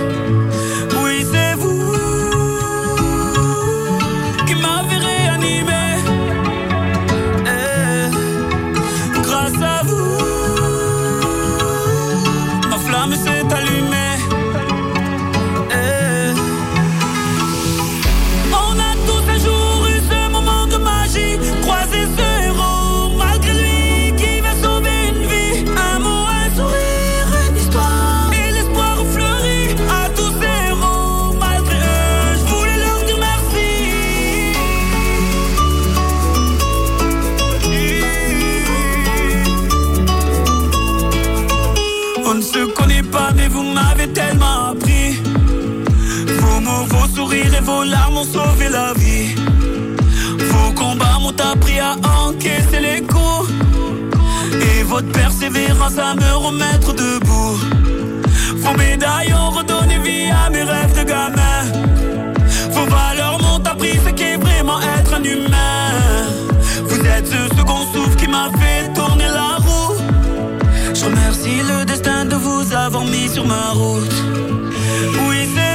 Vos 47.62 47.84
larmes 47.84 48.18
ont 48.18 48.24
sauvé 48.24 48.70
la 48.70 48.94
vie. 48.94 49.36
Vos 50.52 50.72
combats 50.74 51.20
m'ont 51.22 51.40
appris 51.52 51.80
à 51.80 51.96
encaisser 52.26 52.80
les 52.80 53.02
coups. 53.02 53.50
Et 54.52 54.84
votre 54.84 55.12
persévérance 55.12 55.98
à 55.98 56.16
me 56.16 56.36
remettre 56.36 56.94
debout. 56.94 57.58
Vos 58.58 58.78
médailles 58.78 59.34
ont 59.34 59.52
redonné 59.52 59.98
vie 60.00 60.30
à 60.32 60.50
mes 60.50 60.64
rêves 60.64 60.98
de 61.00 61.04
gamin. 61.04 61.60
Vos 62.72 62.86
valeurs 62.86 63.40
m'ont 63.42 63.64
appris 63.64 64.00
ce 64.06 64.12
qu'est 64.12 64.38
vraiment 64.38 64.80
être 64.98 65.14
un 65.14 65.24
humain. 65.24 65.92
Vous 66.88 67.00
êtes 67.06 67.28
ce 67.28 67.56
second 67.58 67.82
souffle 67.94 68.16
qui 68.18 68.28
m'a 68.28 68.50
fait 68.60 68.94
tourner 68.94 69.28
la 69.28 69.58
roue. 69.66 69.96
Je 70.94 71.06
remercie 71.06 71.62
le 71.72 71.86
destin 71.86 72.26
de 72.26 72.36
vous 72.36 72.74
avoir 72.74 73.04
mis 73.06 73.30
sur 73.30 73.46
ma 73.46 73.72
route. 73.74 74.16
Oui, 75.28 75.48
c'est 75.56 75.75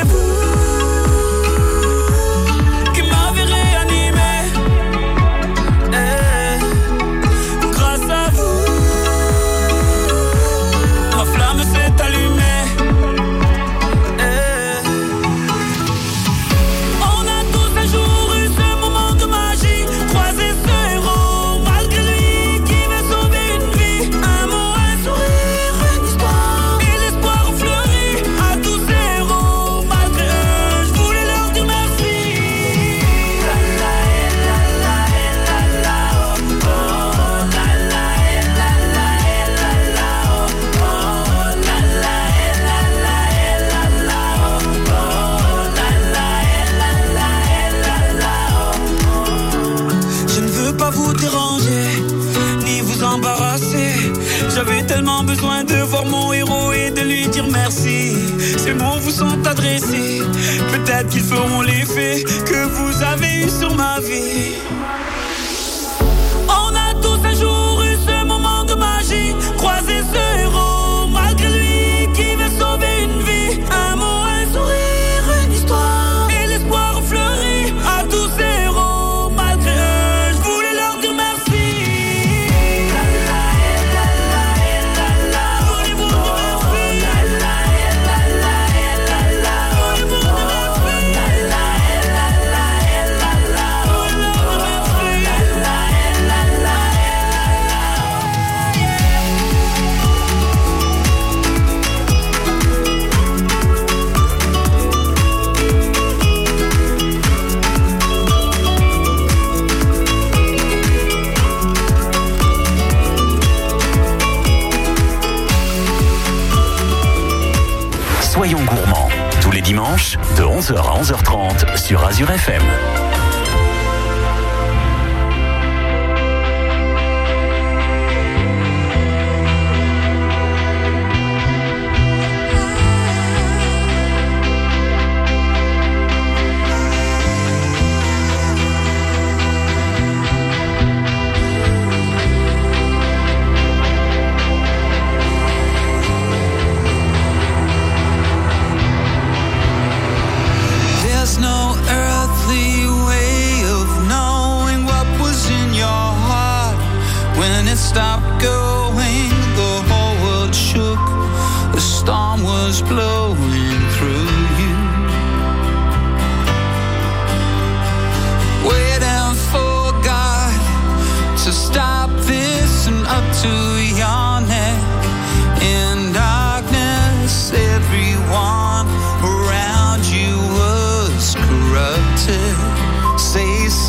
sur 121.90 122.04
Azure 122.04 122.30
FM. 122.30 123.09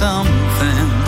Something. 0.01 1.00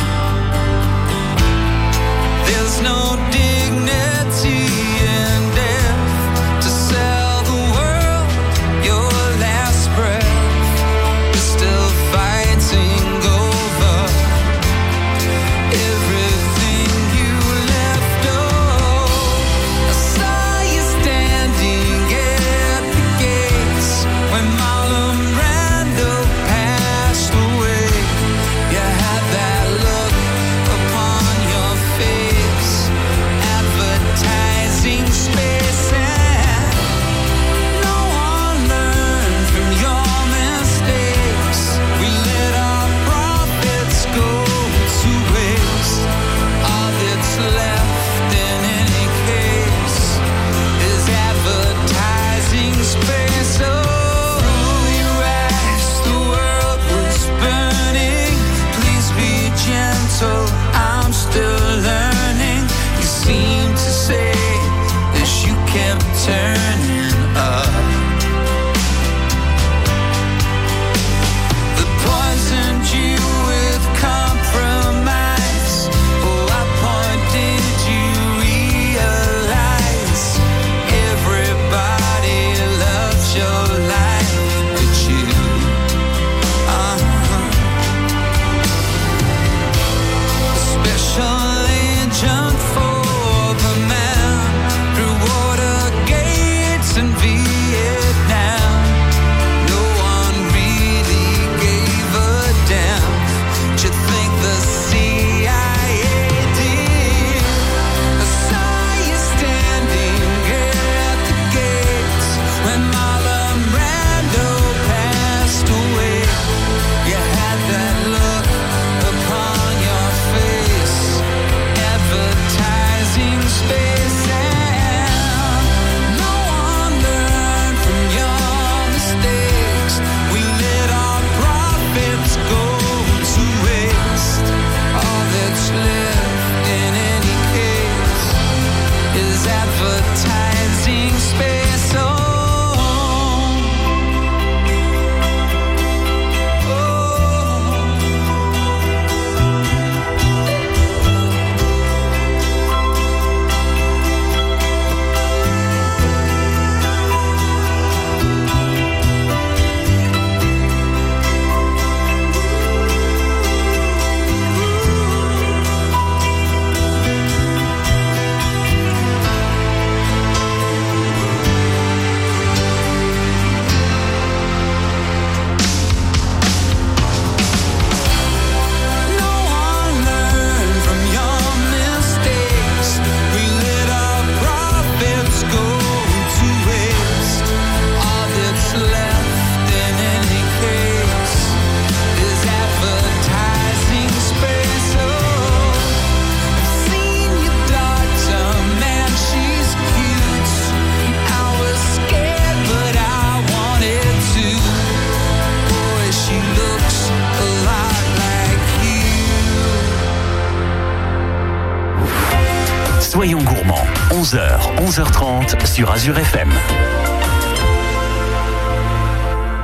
Soyons 213.14 213.44
gourmands, 213.44 213.86
11h, 214.10 214.60
11h30 214.88 215.68
sur 215.72 215.92
Azure 215.92 216.18
FM. 216.18 216.50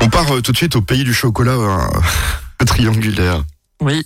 On 0.01 0.07
part 0.09 0.31
euh, 0.31 0.41
tout 0.41 0.51
de 0.51 0.57
suite 0.57 0.75
au 0.75 0.81
pays 0.81 1.03
du 1.03 1.15
chocolat 1.15 1.53
euh, 1.53 1.77
triangulaire. 2.67 3.43
Oui. 3.81 4.05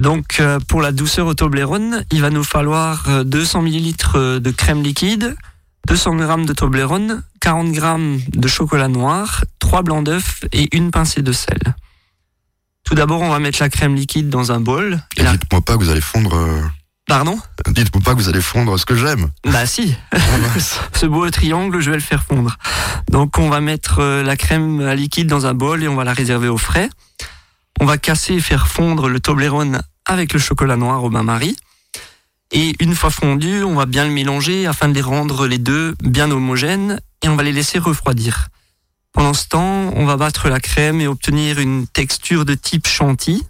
Donc 0.00 0.40
euh, 0.40 0.58
pour 0.66 0.82
la 0.82 0.90
douceur 0.90 1.28
au 1.28 1.34
Toblerone, 1.34 2.04
il 2.10 2.20
va 2.20 2.30
nous 2.30 2.42
falloir 2.42 3.04
euh, 3.08 3.22
200 3.22 3.62
ml 3.66 4.40
de 4.40 4.50
crème 4.50 4.82
liquide, 4.82 5.36
200 5.86 6.18
g 6.18 6.44
de 6.46 6.52
Toblerone, 6.52 7.22
40 7.40 7.74
g 7.74 7.80
de 8.34 8.48
chocolat 8.48 8.88
noir, 8.88 9.44
3 9.60 9.82
blancs 9.82 10.04
d'œufs 10.04 10.40
et 10.52 10.68
une 10.76 10.90
pincée 10.90 11.22
de 11.22 11.30
sel. 11.32 11.60
Tout 12.82 12.96
d'abord, 12.96 13.20
on 13.22 13.30
va 13.30 13.38
mettre 13.38 13.60
la 13.62 13.68
crème 13.68 13.94
liquide 13.94 14.28
dans 14.30 14.50
un 14.50 14.58
bol. 14.58 15.00
Et 15.16 15.22
La- 15.22 15.32
dites-moi 15.36 15.60
pas 15.60 15.74
que 15.76 15.84
vous 15.84 15.90
allez 15.90 16.00
fondre. 16.00 16.36
Pardon 17.06 17.38
Dites-moi 17.68 18.02
pas 18.04 18.12
que 18.12 18.18
vous 18.18 18.28
allez 18.28 18.40
fondre 18.40 18.78
ce 18.78 18.86
que 18.86 18.94
j'aime. 18.94 19.30
Bah 19.44 19.66
si. 19.66 19.94
Ce 20.94 21.06
beau 21.06 21.28
triangle, 21.30 21.80
je 21.80 21.90
vais 21.90 21.96
le 21.96 22.02
faire 22.02 22.22
fondre. 22.22 22.56
Donc 23.10 23.38
on 23.38 23.48
va 23.48 23.60
mettre 23.60 23.98
euh, 23.98 24.22
la 24.22 24.36
crème 24.36 24.92
liquide 24.92 25.26
dans 25.26 25.46
un 25.46 25.54
bol 25.54 25.82
et 25.82 25.88
on 25.88 25.96
va 25.96 26.04
la 26.04 26.12
réserver 26.12 26.48
au 26.48 26.58
frais. 26.58 26.88
On 27.80 27.84
va 27.84 27.98
casser 27.98 28.34
et 28.34 28.40
faire 28.40 28.68
fondre 28.68 29.08
le 29.08 29.20
Toblerone 29.20 29.82
avec 30.06 30.32
le 30.32 30.38
chocolat 30.38 30.76
noir 30.76 31.02
au 31.04 31.10
bain-marie. 31.10 31.56
Et 32.52 32.74
une 32.80 32.94
fois 32.94 33.10
fondu, 33.10 33.62
on 33.62 33.74
va 33.74 33.86
bien 33.86 34.04
le 34.04 34.10
mélanger 34.10 34.66
afin 34.66 34.88
de 34.88 34.94
les 34.94 35.00
rendre 35.00 35.46
les 35.46 35.58
deux 35.58 35.94
bien 36.02 36.30
homogènes 36.30 37.00
et 37.22 37.28
on 37.28 37.36
va 37.36 37.42
les 37.42 37.52
laisser 37.52 37.78
refroidir. 37.78 38.48
Pendant 39.12 39.34
ce 39.34 39.48
temps, 39.48 39.92
on 39.94 40.04
va 40.04 40.16
battre 40.16 40.48
la 40.48 40.60
crème 40.60 41.00
et 41.00 41.06
obtenir 41.06 41.58
une 41.58 41.86
texture 41.86 42.44
de 42.44 42.54
type 42.54 42.86
chantilly. 42.86 43.42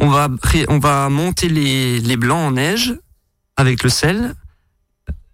On 0.00 0.08
va, 0.08 0.28
on 0.68 0.78
va 0.78 1.08
monter 1.08 1.48
les, 1.48 2.00
les 2.00 2.16
blancs 2.16 2.48
en 2.48 2.50
neige 2.52 2.94
avec 3.56 3.82
le 3.82 3.88
sel. 3.88 4.34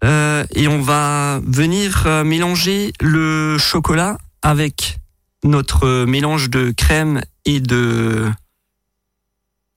Euh, 0.03 0.45
et 0.55 0.67
on 0.67 0.81
va 0.81 1.39
venir 1.45 2.03
euh, 2.05 2.23
mélanger 2.23 2.91
le 3.01 3.57
chocolat 3.59 4.17
avec 4.41 4.99
notre 5.43 6.05
mélange 6.05 6.49
de 6.49 6.71
crème 6.71 7.21
et 7.45 7.59
de, 7.59 8.31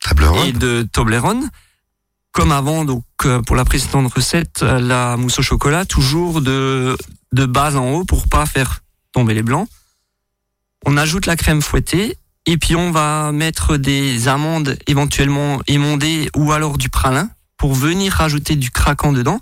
Toblerone. 0.00 0.46
et 0.46 0.52
de 0.52 0.86
Toblerone. 0.90 1.50
Comme 2.32 2.52
avant, 2.52 2.84
donc 2.84 3.04
euh, 3.26 3.42
pour 3.42 3.54
la 3.54 3.64
précédente 3.64 4.12
recette, 4.12 4.62
euh, 4.62 4.80
la 4.80 5.16
mousse 5.16 5.38
au 5.38 5.42
chocolat, 5.42 5.84
toujours 5.84 6.40
de, 6.40 6.96
de 7.32 7.46
base 7.46 7.76
en 7.76 7.92
haut 7.92 8.04
pour 8.04 8.28
pas 8.28 8.44
faire 8.44 8.80
tomber 9.12 9.34
les 9.34 9.42
blancs. 9.42 9.68
On 10.84 10.96
ajoute 10.96 11.26
la 11.26 11.36
crème 11.36 11.62
fouettée 11.62 12.18
et 12.46 12.56
puis 12.58 12.76
on 12.76 12.90
va 12.90 13.32
mettre 13.32 13.76
des 13.76 14.28
amandes 14.28 14.76
éventuellement 14.86 15.60
émondées 15.66 16.28
ou 16.36 16.52
alors 16.52 16.78
du 16.78 16.88
pralin 16.88 17.30
pour 17.56 17.74
venir 17.74 18.12
rajouter 18.12 18.56
du 18.56 18.70
craquant 18.70 19.12
dedans. 19.12 19.40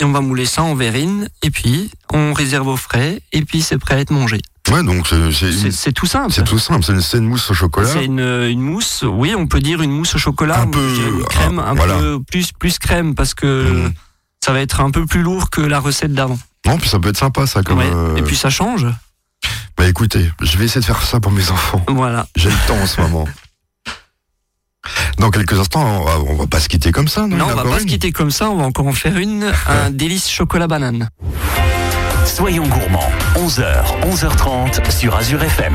Et 0.00 0.04
on 0.04 0.12
va 0.12 0.20
mouler 0.22 0.46
ça 0.46 0.62
en 0.62 0.74
verrine 0.74 1.28
et 1.42 1.50
puis 1.50 1.90
on 2.12 2.32
réserve 2.32 2.68
au 2.68 2.76
frais 2.76 3.20
et 3.32 3.42
puis 3.44 3.60
c'est 3.60 3.76
prêt 3.76 3.96
à 3.96 3.98
être 3.98 4.10
mangé. 4.12 4.40
Ouais, 4.70 4.82
donc 4.82 5.06
c'est- 5.06 5.92
tout 5.92 6.06
simple. 6.06 6.32
c'est 6.32 6.44
tout 6.44 6.58
simple. 6.58 6.84
C'est 7.02 7.18
une, 7.18 7.26
mousse 7.28 7.50
au 7.50 7.54
chocolat. 7.54 7.86
C'est 7.88 8.04
une, 8.06 8.20
une 8.20 8.60
mousse, 8.60 9.04
oui, 9.06 9.34
on 9.36 9.46
peut 9.46 9.60
dire 9.60 9.82
une 9.82 9.90
mousse 9.90 10.14
au 10.14 10.18
chocolat, 10.18 10.60
Un 10.60 10.68
peu, 10.68 10.78
une 11.18 11.24
crème, 11.24 11.58
ah, 11.62 11.70
un 11.70 11.74
voilà. 11.74 11.98
peu 11.98 12.18
plus 12.22 12.52
plus 12.52 12.78
crème 12.78 13.14
parce 13.14 13.34
que 13.34 13.70
Mhm. 13.86 13.92
ça 14.44 14.52
va 14.52 14.60
être 14.60 14.80
un 14.80 14.90
peu 14.90 15.04
plus 15.06 15.22
lourd 15.22 15.50
que 15.50 15.60
la 15.60 15.80
recette 15.80 16.14
d'avant. 16.14 16.38
Non, 16.66 16.78
puis 16.78 16.88
ça 16.88 16.98
peut 16.98 17.08
être 17.10 17.18
sympa, 17.18 17.46
ça. 17.46 17.62
Comme, 17.62 17.78
Ouais. 17.78 17.90
euh, 17.92 18.16
Et 18.16 18.22
puis 18.22 18.36
ça 18.36 18.48
change. 18.48 18.86
Bah 19.76 19.86
écoutez, 19.86 20.30
je 20.42 20.56
vais 20.58 20.66
essayer 20.66 20.80
de 20.80 20.86
faire 20.86 21.02
ça 21.02 21.20
pour 21.20 21.32
mes 21.32 21.50
enfants. 21.50 21.82
Voilà. 21.88 22.26
J'ai 22.36 22.50
le 22.50 22.66
temps 22.66 22.76
en 22.76 22.86
ce 22.86 23.00
moment. 23.00 23.26
Dans 25.18 25.30
quelques 25.30 25.58
instants, 25.58 25.84
on 25.84 26.04
va, 26.04 26.18
on 26.20 26.36
va 26.36 26.46
pas 26.46 26.60
se 26.60 26.68
quitter 26.68 26.92
comme 26.92 27.08
ça, 27.08 27.26
non, 27.26 27.46
on 27.50 27.54
va 27.54 27.62
pas 27.64 27.80
se 27.80 27.84
quitter 27.84 28.12
comme 28.12 28.30
ça, 28.30 28.48
on 28.50 28.56
va 28.56 28.64
encore 28.64 28.86
en 28.86 28.92
faire 28.92 29.16
une, 29.18 29.52
un 29.68 29.90
délice 29.90 30.30
chocolat 30.30 30.66
banane. 30.66 31.10
Soyons 32.24 32.66
gourmands, 32.66 33.10
11h, 33.36 33.84
11h30 34.02 34.90
sur 34.90 35.14
Azure 35.16 35.42
FM. 35.42 35.74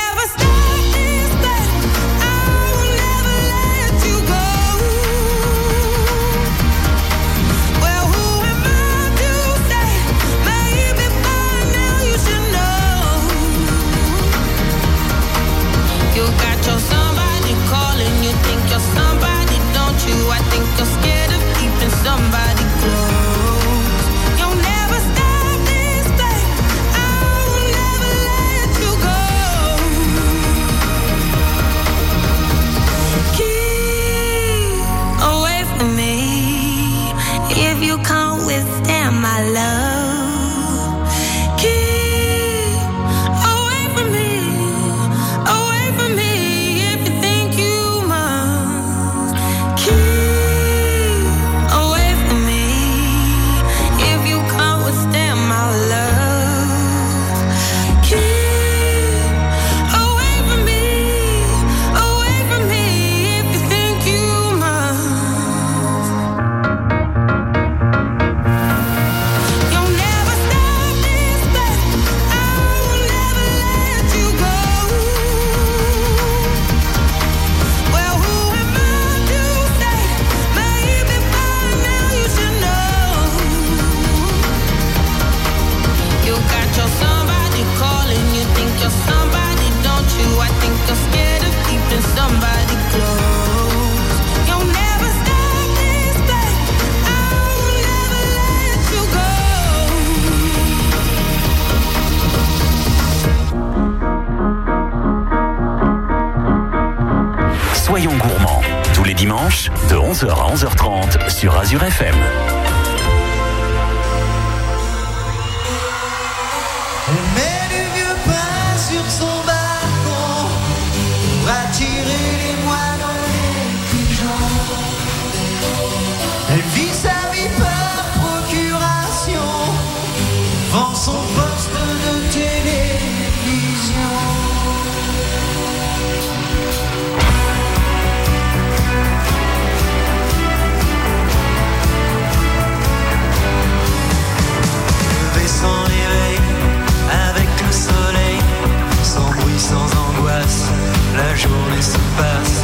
La 151.21 151.35
journée 151.35 151.81
se 151.81 151.99
passe, 152.17 152.63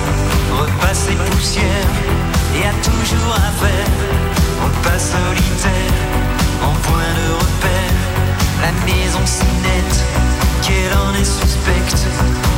repasse 0.51 1.07
les 1.09 1.15
poussières, 1.29 1.93
y 2.55 2.63
a 2.63 2.73
toujours 2.81 3.35
à 3.35 3.51
faire. 3.61 3.91
On 4.65 4.69
passe 4.81 5.11
solitaire, 5.11 5.93
en 6.63 6.73
point 6.87 7.11
de 7.21 7.27
repère, 7.43 7.97
la 8.63 8.71
maison 8.83 9.23
si 9.25 9.45
nette 9.61 9.99
qu'elle 10.63 10.93
en 10.97 11.13
est 11.13 11.31
suspecte, 11.39 12.07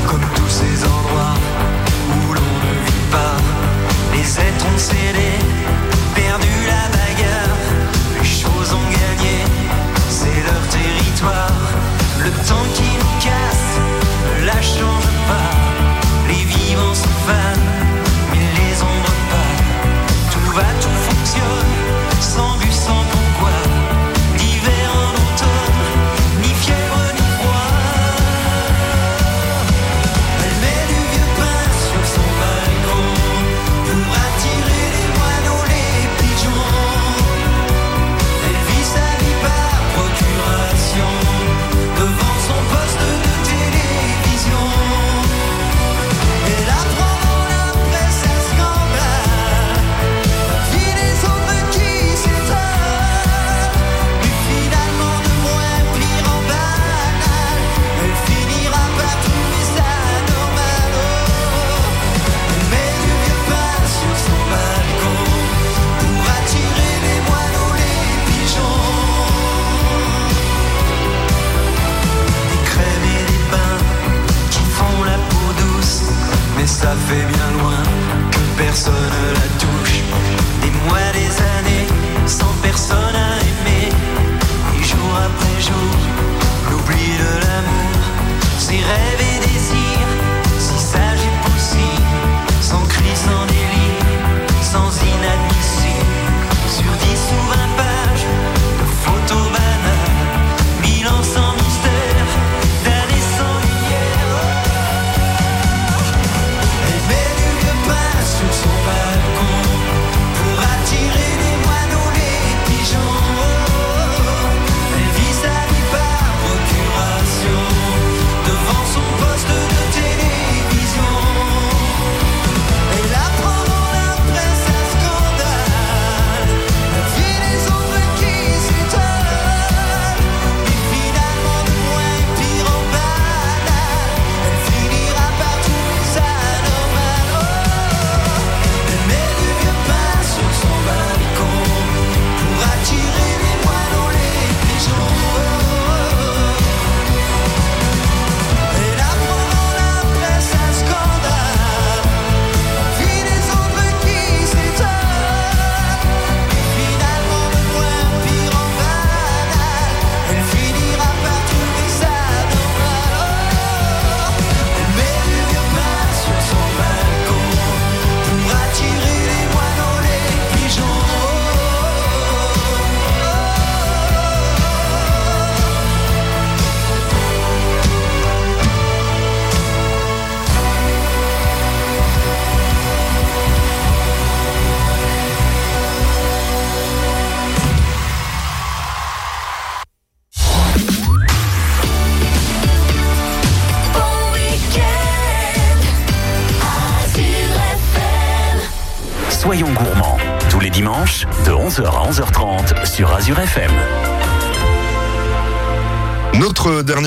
comme 0.07 0.23
tous 0.35 0.47
ces 0.47 0.85
endroits 0.85 1.35
où 2.13 2.33
l'on 2.33 2.53
ne 2.65 2.73
vit 2.85 3.07
pas. 3.11 3.35
Les 4.13 4.39
êtres 4.39 4.65
ont 4.73 4.77
cédé, 4.77 5.31
perdu 6.15 6.53
la 6.65 6.83
bagarre, 6.95 7.59
les 8.17 8.25
choses 8.25 8.71
ont 8.71 8.89
gagné, 8.89 9.43
c'est 10.09 10.41
leur 10.47 10.63
territoire. 10.69 11.59
Le 12.23 12.31
temps 12.47 12.67
qui 12.73 12.89
nous 13.01 13.15
casse 13.19 13.71
ne 14.39 14.45
la 14.45 14.61
change 14.61 15.09
pas. 15.27 15.78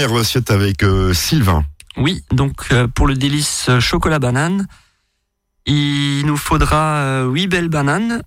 dernière 0.02 0.18
recette 0.18 0.50
avec 0.50 0.82
euh, 0.82 1.14
Sylvain. 1.14 1.64
Oui, 1.96 2.24
donc 2.32 2.72
euh, 2.72 2.88
pour 2.88 3.06
le 3.06 3.14
délice 3.14 3.66
euh, 3.68 3.78
chocolat 3.78 4.18
banane, 4.18 4.66
il 5.64 6.24
nous 6.26 6.36
faudra 6.36 7.22
8 7.22 7.46
belles 7.46 7.68
bananes, 7.68 8.20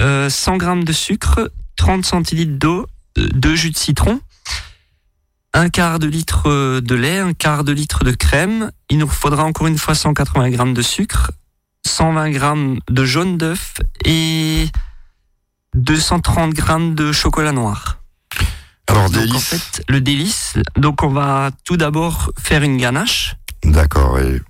100 0.00 0.28
g 0.58 0.84
de 0.84 0.92
sucre, 0.92 1.52
30 1.76 2.04
centilitres 2.04 2.58
d'eau, 2.58 2.86
2 3.16 3.54
jus 3.54 3.70
de 3.70 3.78
citron, 3.78 4.20
un 5.52 5.68
quart 5.68 6.00
de 6.00 6.08
litre 6.08 6.80
de 6.80 6.94
lait, 6.96 7.20
un 7.20 7.32
quart 7.32 7.62
de 7.62 7.70
litre 7.70 8.02
de 8.02 8.10
crème. 8.10 8.72
Il 8.90 8.98
nous 8.98 9.06
faudra 9.06 9.44
encore 9.44 9.68
une 9.68 9.78
fois 9.78 9.94
180 9.94 10.50
g 10.50 10.72
de 10.72 10.82
sucre, 10.82 11.30
120 11.86 12.32
g 12.32 12.80
de 12.90 13.04
jaune 13.04 13.38
d'œuf 13.38 13.74
et 14.04 14.66
230 15.74 16.56
g 16.56 16.62
de 16.92 17.12
chocolat 17.12 17.52
noir. 17.52 18.03
Alors, 18.86 19.10
donc. 19.10 19.34
En 19.34 19.38
fait, 19.38 19.82
le 19.88 20.00
délice. 20.00 20.54
Donc, 20.76 21.02
on 21.02 21.08
va 21.08 21.50
tout 21.64 21.76
d'abord 21.76 22.30
faire 22.38 22.62
une 22.62 22.76
ganache. 22.76 23.36
D'accord, 23.64 24.14
oui. 24.14 24.40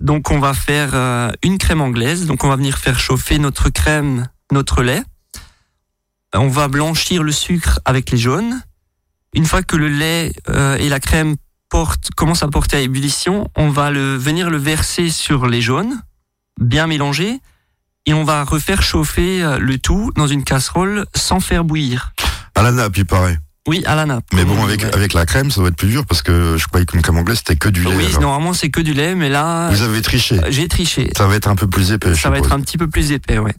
Donc, 0.00 0.30
on 0.30 0.38
va 0.38 0.54
faire 0.54 0.90
euh, 0.94 1.30
une 1.42 1.58
crème 1.58 1.80
anglaise. 1.80 2.26
Donc, 2.26 2.44
on 2.44 2.48
va 2.48 2.56
venir 2.56 2.78
faire 2.78 2.98
chauffer 2.98 3.38
notre 3.38 3.70
crème, 3.70 4.28
notre 4.52 4.82
lait. 4.82 5.02
On 6.34 6.48
va 6.48 6.68
blanchir 6.68 7.22
le 7.22 7.32
sucre 7.32 7.80
avec 7.84 8.10
les 8.10 8.18
jaunes. 8.18 8.60
Une 9.34 9.46
fois 9.46 9.62
que 9.62 9.76
le 9.76 9.88
lait 9.88 10.32
euh, 10.48 10.76
et 10.76 10.88
la 10.88 11.00
crème 11.00 11.36
portent, 11.68 12.10
commencent 12.16 12.42
à 12.42 12.48
porter 12.48 12.76
à 12.76 12.80
ébullition, 12.80 13.50
on 13.56 13.68
va 13.68 13.90
venir 13.90 14.50
le 14.50 14.58
verser 14.58 15.10
sur 15.10 15.46
les 15.46 15.60
jaunes, 15.60 16.02
bien 16.60 16.86
mélanger, 16.86 17.40
et 18.06 18.14
on 18.14 18.24
va 18.24 18.44
refaire 18.44 18.82
chauffer 18.82 19.42
euh, 19.42 19.58
le 19.58 19.78
tout 19.78 20.12
dans 20.14 20.26
une 20.26 20.44
casserole 20.44 21.06
sans 21.14 21.40
faire 21.40 21.64
bouillir. 21.64 22.12
À 22.54 22.62
la 22.62 22.72
nappe, 22.72 22.96
il 22.96 23.06
paraît. 23.06 23.38
Oui, 23.66 23.82
à 23.86 23.94
la 23.94 24.04
nappe. 24.04 24.24
Mais 24.34 24.44
bon, 24.44 24.62
avec, 24.62 24.82
Ouais. 24.82 24.94
avec 24.94 25.14
la 25.14 25.24
crème, 25.24 25.50
ça 25.50 25.60
doit 25.60 25.68
être 25.70 25.76
plus 25.76 25.88
dur 25.88 26.04
parce 26.04 26.20
que 26.20 26.56
je 26.58 26.66
croyais 26.66 26.84
qu'une 26.84 27.00
crème 27.00 27.16
anglaise, 27.16 27.38
c'était 27.38 27.56
que 27.56 27.68
du 27.70 27.82
lait. 27.82 27.94
Oui, 27.96 28.06
alors. 28.10 28.20
normalement 28.20 28.52
c'est 28.52 28.70
que 28.70 28.80
du 28.82 28.92
lait, 28.92 29.14
mais 29.14 29.30
là, 29.30 29.70
Vous 29.70 29.80
avez 29.82 30.02
triché. 30.02 30.38
j'ai 30.50 30.68
triché. 30.68 31.10
Ça 31.16 31.26
va 31.26 31.34
être 31.34 31.48
un 31.48 31.56
peu 31.56 31.66
plus 31.66 31.92
épais. 31.92 32.14
je 32.14 32.20
ça 32.20 32.28
va 32.30 32.38
être 32.38 32.52
un 32.52 32.60
petit 32.60 32.76
peu 32.76 32.88
plus 32.88 33.12
épais, 33.12 33.38
ouais. 33.38 33.54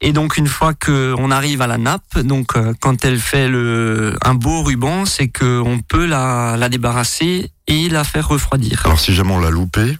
Et 0.00 0.12
donc 0.12 0.36
une 0.38 0.46
fois 0.48 0.72
que 0.74 1.14
on 1.18 1.30
arrive 1.30 1.60
à 1.62 1.66
la 1.66 1.76
nappe, 1.78 2.18
donc 2.20 2.56
euh, 2.56 2.72
quand 2.80 3.04
elle 3.04 3.18
fait 3.20 3.48
le 3.48 4.16
un 4.24 4.34
beau 4.34 4.62
ruban, 4.62 5.04
c'est 5.04 5.28
que 5.28 5.60
on 5.60 5.78
peut 5.80 6.06
la, 6.06 6.56
la 6.58 6.68
débarrasser 6.70 7.52
et 7.68 7.88
la 7.90 8.02
faire 8.02 8.26
refroidir. 8.26 8.82
Alors 8.86 8.98
si 8.98 9.14
jamais 9.14 9.32
on 9.32 9.38
l'a 9.40 9.50
loupé, 9.50 9.96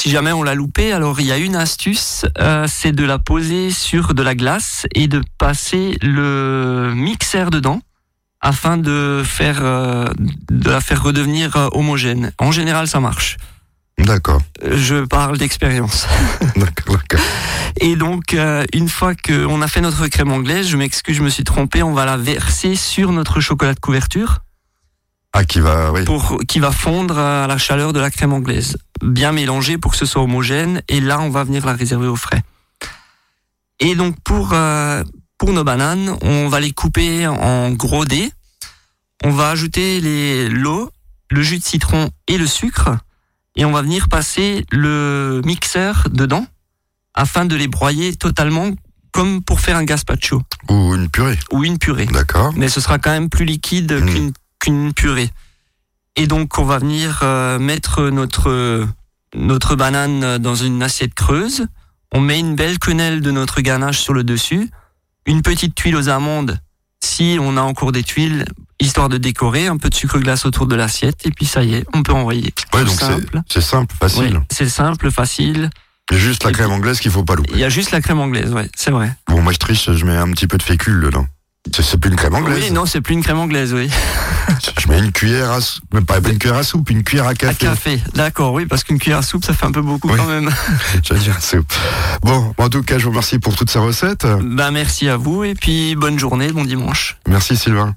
Si 0.00 0.10
jamais 0.10 0.32
on 0.32 0.42
l'a 0.42 0.54
loupé, 0.54 0.92
alors 0.92 1.18
il 1.20 1.26
y 1.26 1.32
a 1.32 1.38
une 1.38 1.56
astuce, 1.56 2.26
euh, 2.38 2.66
c'est 2.68 2.92
de 2.92 3.04
la 3.04 3.18
poser 3.18 3.70
sur 3.70 4.14
de 4.14 4.22
la 4.22 4.34
glace 4.34 4.86
et 4.94 5.06
de 5.08 5.22
passer 5.38 5.96
le 6.02 6.92
mixeur 6.94 7.50
dedans 7.50 7.80
afin 8.42 8.76
de 8.76 9.22
faire 9.24 9.60
euh, 9.62 10.06
de 10.50 10.68
la 10.70 10.80
faire 10.80 11.02
redevenir 11.02 11.56
euh, 11.56 11.68
homogène. 11.72 12.32
En 12.38 12.50
général, 12.52 12.86
ça 12.88 13.00
marche. 13.00 13.36
d'accord, 13.98 14.42
Euh, 14.64 14.76
Je 14.76 15.04
parle 15.06 15.38
d'expérience. 15.38 16.06
d'accord, 16.56 16.96
d'accord. 16.96 17.20
Et 17.80 17.96
donc, 17.96 18.34
euh, 18.34 18.64
une 18.74 18.88
fois 18.88 19.14
qu'on 19.14 19.62
a 19.62 19.68
fait 19.68 19.80
notre 19.80 20.06
crème 20.08 20.32
anglaise, 20.32 20.68
je 20.68 20.76
m'excuse, 20.76 21.16
je 21.16 21.22
me 21.22 21.28
suis 21.30 21.44
trompé, 21.44 21.82
on 21.82 21.92
va 21.94 22.04
la 22.04 22.16
verser 22.16 22.74
sur 22.76 23.12
notre 23.12 23.40
chocolat 23.40 23.74
de 23.74 23.80
couverture 23.80 24.40
Ah, 25.32 25.44
qui 25.44 25.60
va, 25.60 25.92
oui. 25.92 26.04
pour 26.04 26.38
qui 26.48 26.58
va 26.58 26.70
fondre 26.72 27.18
à 27.18 27.46
la 27.46 27.58
chaleur 27.58 27.92
de 27.92 28.00
la 28.00 28.10
crème 28.10 28.32
anglaise. 28.32 28.76
Bien 29.02 29.32
mélanger 29.32 29.78
pour 29.78 29.92
que 29.92 29.96
ce 29.96 30.04
soit 30.06 30.22
homogène. 30.22 30.82
Et 30.88 31.00
là, 31.00 31.20
on 31.20 31.30
va 31.30 31.44
venir 31.44 31.64
la 31.64 31.72
réserver 31.72 32.08
au 32.08 32.16
frais. 32.16 32.42
Et 33.80 33.94
donc, 33.94 34.16
pour, 34.22 34.50
euh, 34.52 35.02
pour 35.42 35.52
nos 35.52 35.64
bananes, 35.64 36.16
on 36.22 36.46
va 36.48 36.60
les 36.60 36.70
couper 36.70 37.26
en 37.26 37.72
gros 37.72 38.04
dés. 38.04 38.30
On 39.24 39.32
va 39.32 39.50
ajouter 39.50 40.00
les, 40.00 40.48
l'eau, 40.48 40.88
le 41.32 41.42
jus 41.42 41.58
de 41.58 41.64
citron 41.64 42.10
et 42.28 42.38
le 42.38 42.46
sucre. 42.46 42.90
Et 43.56 43.64
on 43.64 43.72
va 43.72 43.82
venir 43.82 44.08
passer 44.08 44.64
le 44.70 45.42
mixeur 45.44 46.06
dedans 46.12 46.46
afin 47.12 47.44
de 47.44 47.56
les 47.56 47.66
broyer 47.66 48.14
totalement 48.14 48.70
comme 49.10 49.42
pour 49.42 49.58
faire 49.58 49.76
un 49.76 49.82
gazpacho 49.82 50.42
Ou 50.70 50.94
une 50.94 51.08
purée. 51.08 51.40
ou 51.50 51.64
une 51.64 51.76
purée 51.78 52.06
D'accord. 52.06 52.52
mais 52.56 52.68
ce 52.68 52.80
sera 52.80 53.00
quand 53.00 53.10
même 53.10 53.28
plus 53.28 53.44
liquide 53.44 53.92
Mm. 54.00 54.06
qu'une 54.06 54.32
qu'une 54.60 54.94
purée. 54.94 55.30
Et 56.14 56.28
donc 56.28 56.56
on 56.56 56.64
va 56.64 56.78
venir 56.78 57.18
euh, 57.24 57.58
mettre 57.58 58.10
notre 58.10 58.86
notre 59.34 59.74
banane 59.74 60.38
dans 60.38 60.54
une 60.54 60.84
assiette 60.84 61.14
creuse. 61.14 61.66
On 62.12 62.20
met 62.20 62.38
une 62.38 62.54
belle 62.54 62.78
quenelle 62.78 63.22
de 63.22 63.32
notre 63.32 63.60
ganache 63.60 63.98
sur 63.98 64.14
le 64.14 64.22
dessus, 64.22 64.70
une 65.26 65.42
petite 65.42 65.74
tuile 65.74 65.96
aux 65.96 66.08
amandes 66.08 66.58
si 67.02 67.36
on 67.40 67.56
a 67.56 67.60
encore 67.60 67.92
des 67.92 68.02
tuiles, 68.02 68.44
histoire 68.80 69.08
de 69.08 69.18
décorer, 69.18 69.66
un 69.66 69.76
peu 69.76 69.90
de 69.90 69.94
sucre 69.94 70.18
glace 70.18 70.46
autour 70.46 70.66
de 70.66 70.76
l'assiette 70.76 71.26
et 71.26 71.30
puis 71.30 71.46
ça 71.46 71.62
y 71.62 71.74
est, 71.74 71.84
on 71.92 72.02
peut 72.02 72.12
envoyer. 72.12 72.54
Ouais, 72.72 72.84
donc 72.84 72.94
c'est 72.98 73.06
simple. 73.06 73.40
c'est 73.48 73.60
simple, 73.60 73.94
facile. 73.98 74.36
Ouais, 74.36 74.42
c'est 74.50 74.68
simple, 74.68 75.10
facile. 75.10 75.70
Il 76.10 76.16
y 76.16 76.20
a 76.20 76.20
juste 76.20 76.44
la 76.44 76.52
crème 76.52 76.70
anglaise 76.70 77.00
qu'il 77.00 77.10
faut 77.10 77.24
pas 77.24 77.34
louper. 77.34 77.52
Il 77.54 77.58
y 77.58 77.64
a 77.64 77.68
juste 77.68 77.90
la 77.90 78.00
crème 78.00 78.20
anglaise, 78.20 78.52
ouais, 78.52 78.68
c'est 78.76 78.90
vrai. 78.90 79.16
Bon, 79.28 79.40
moi 79.42 79.52
je 79.52 79.58
triche, 79.58 79.90
je 79.90 80.04
mets 80.04 80.16
un 80.16 80.30
petit 80.30 80.46
peu 80.46 80.58
de 80.58 80.62
fécule 80.62 81.00
dedans. 81.00 81.26
C'est- 81.70 81.96
plus 81.96 82.10
une 82.10 82.16
crème 82.16 82.34
anglaise. 82.34 82.64
Oui, 82.64 82.70
non, 82.72 82.86
c'est 82.86 83.00
plus 83.00 83.14
une 83.14 83.22
crème 83.22 83.38
anglaise, 83.38 83.72
oui. 83.72 83.88
Je 84.80 84.88
mets 84.88 84.98
une 84.98 85.12
cuillère 85.12 85.50
à 85.52 85.60
soupe, 85.60 85.84
pas 86.06 86.18
une 86.18 86.36
cuillère 86.38 86.58
à 86.58 86.62
soupe, 86.64 86.90
une 86.90 87.04
cuillère 87.04 87.26
à 87.26 87.30
À 87.30 87.34
café. 87.34 87.54
café, 87.66 88.02
d'accord, 88.14 88.52
oui, 88.52 88.66
parce 88.66 88.82
qu'une 88.82 88.98
cuillère 88.98 89.18
à 89.18 89.22
soupe, 89.22 89.44
ça 89.44 89.54
fait 89.54 89.66
un 89.66 89.70
peu 89.72 89.80
beaucoup 89.80 90.08
Oui. 90.08 90.16
quand 90.18 90.26
même. 90.26 90.50
J'allais 91.04 91.20
dire 91.20 91.36
à 91.36 91.40
soupe. 91.40 91.72
Bon, 92.22 92.52
en 92.58 92.68
tout 92.68 92.82
cas, 92.82 92.98
je 92.98 93.04
vous 93.04 93.10
remercie 93.10 93.38
pour 93.38 93.54
toutes 93.54 93.70
ces 93.70 93.78
recettes. 93.78 94.26
Ben 94.42 94.70
merci 94.72 95.08
à 95.08 95.16
vous 95.16 95.44
et 95.44 95.54
puis 95.54 95.94
bonne 95.94 96.18
journée, 96.18 96.50
bon 96.52 96.64
dimanche. 96.64 97.16
Merci 97.28 97.56
Sylvain. 97.56 97.94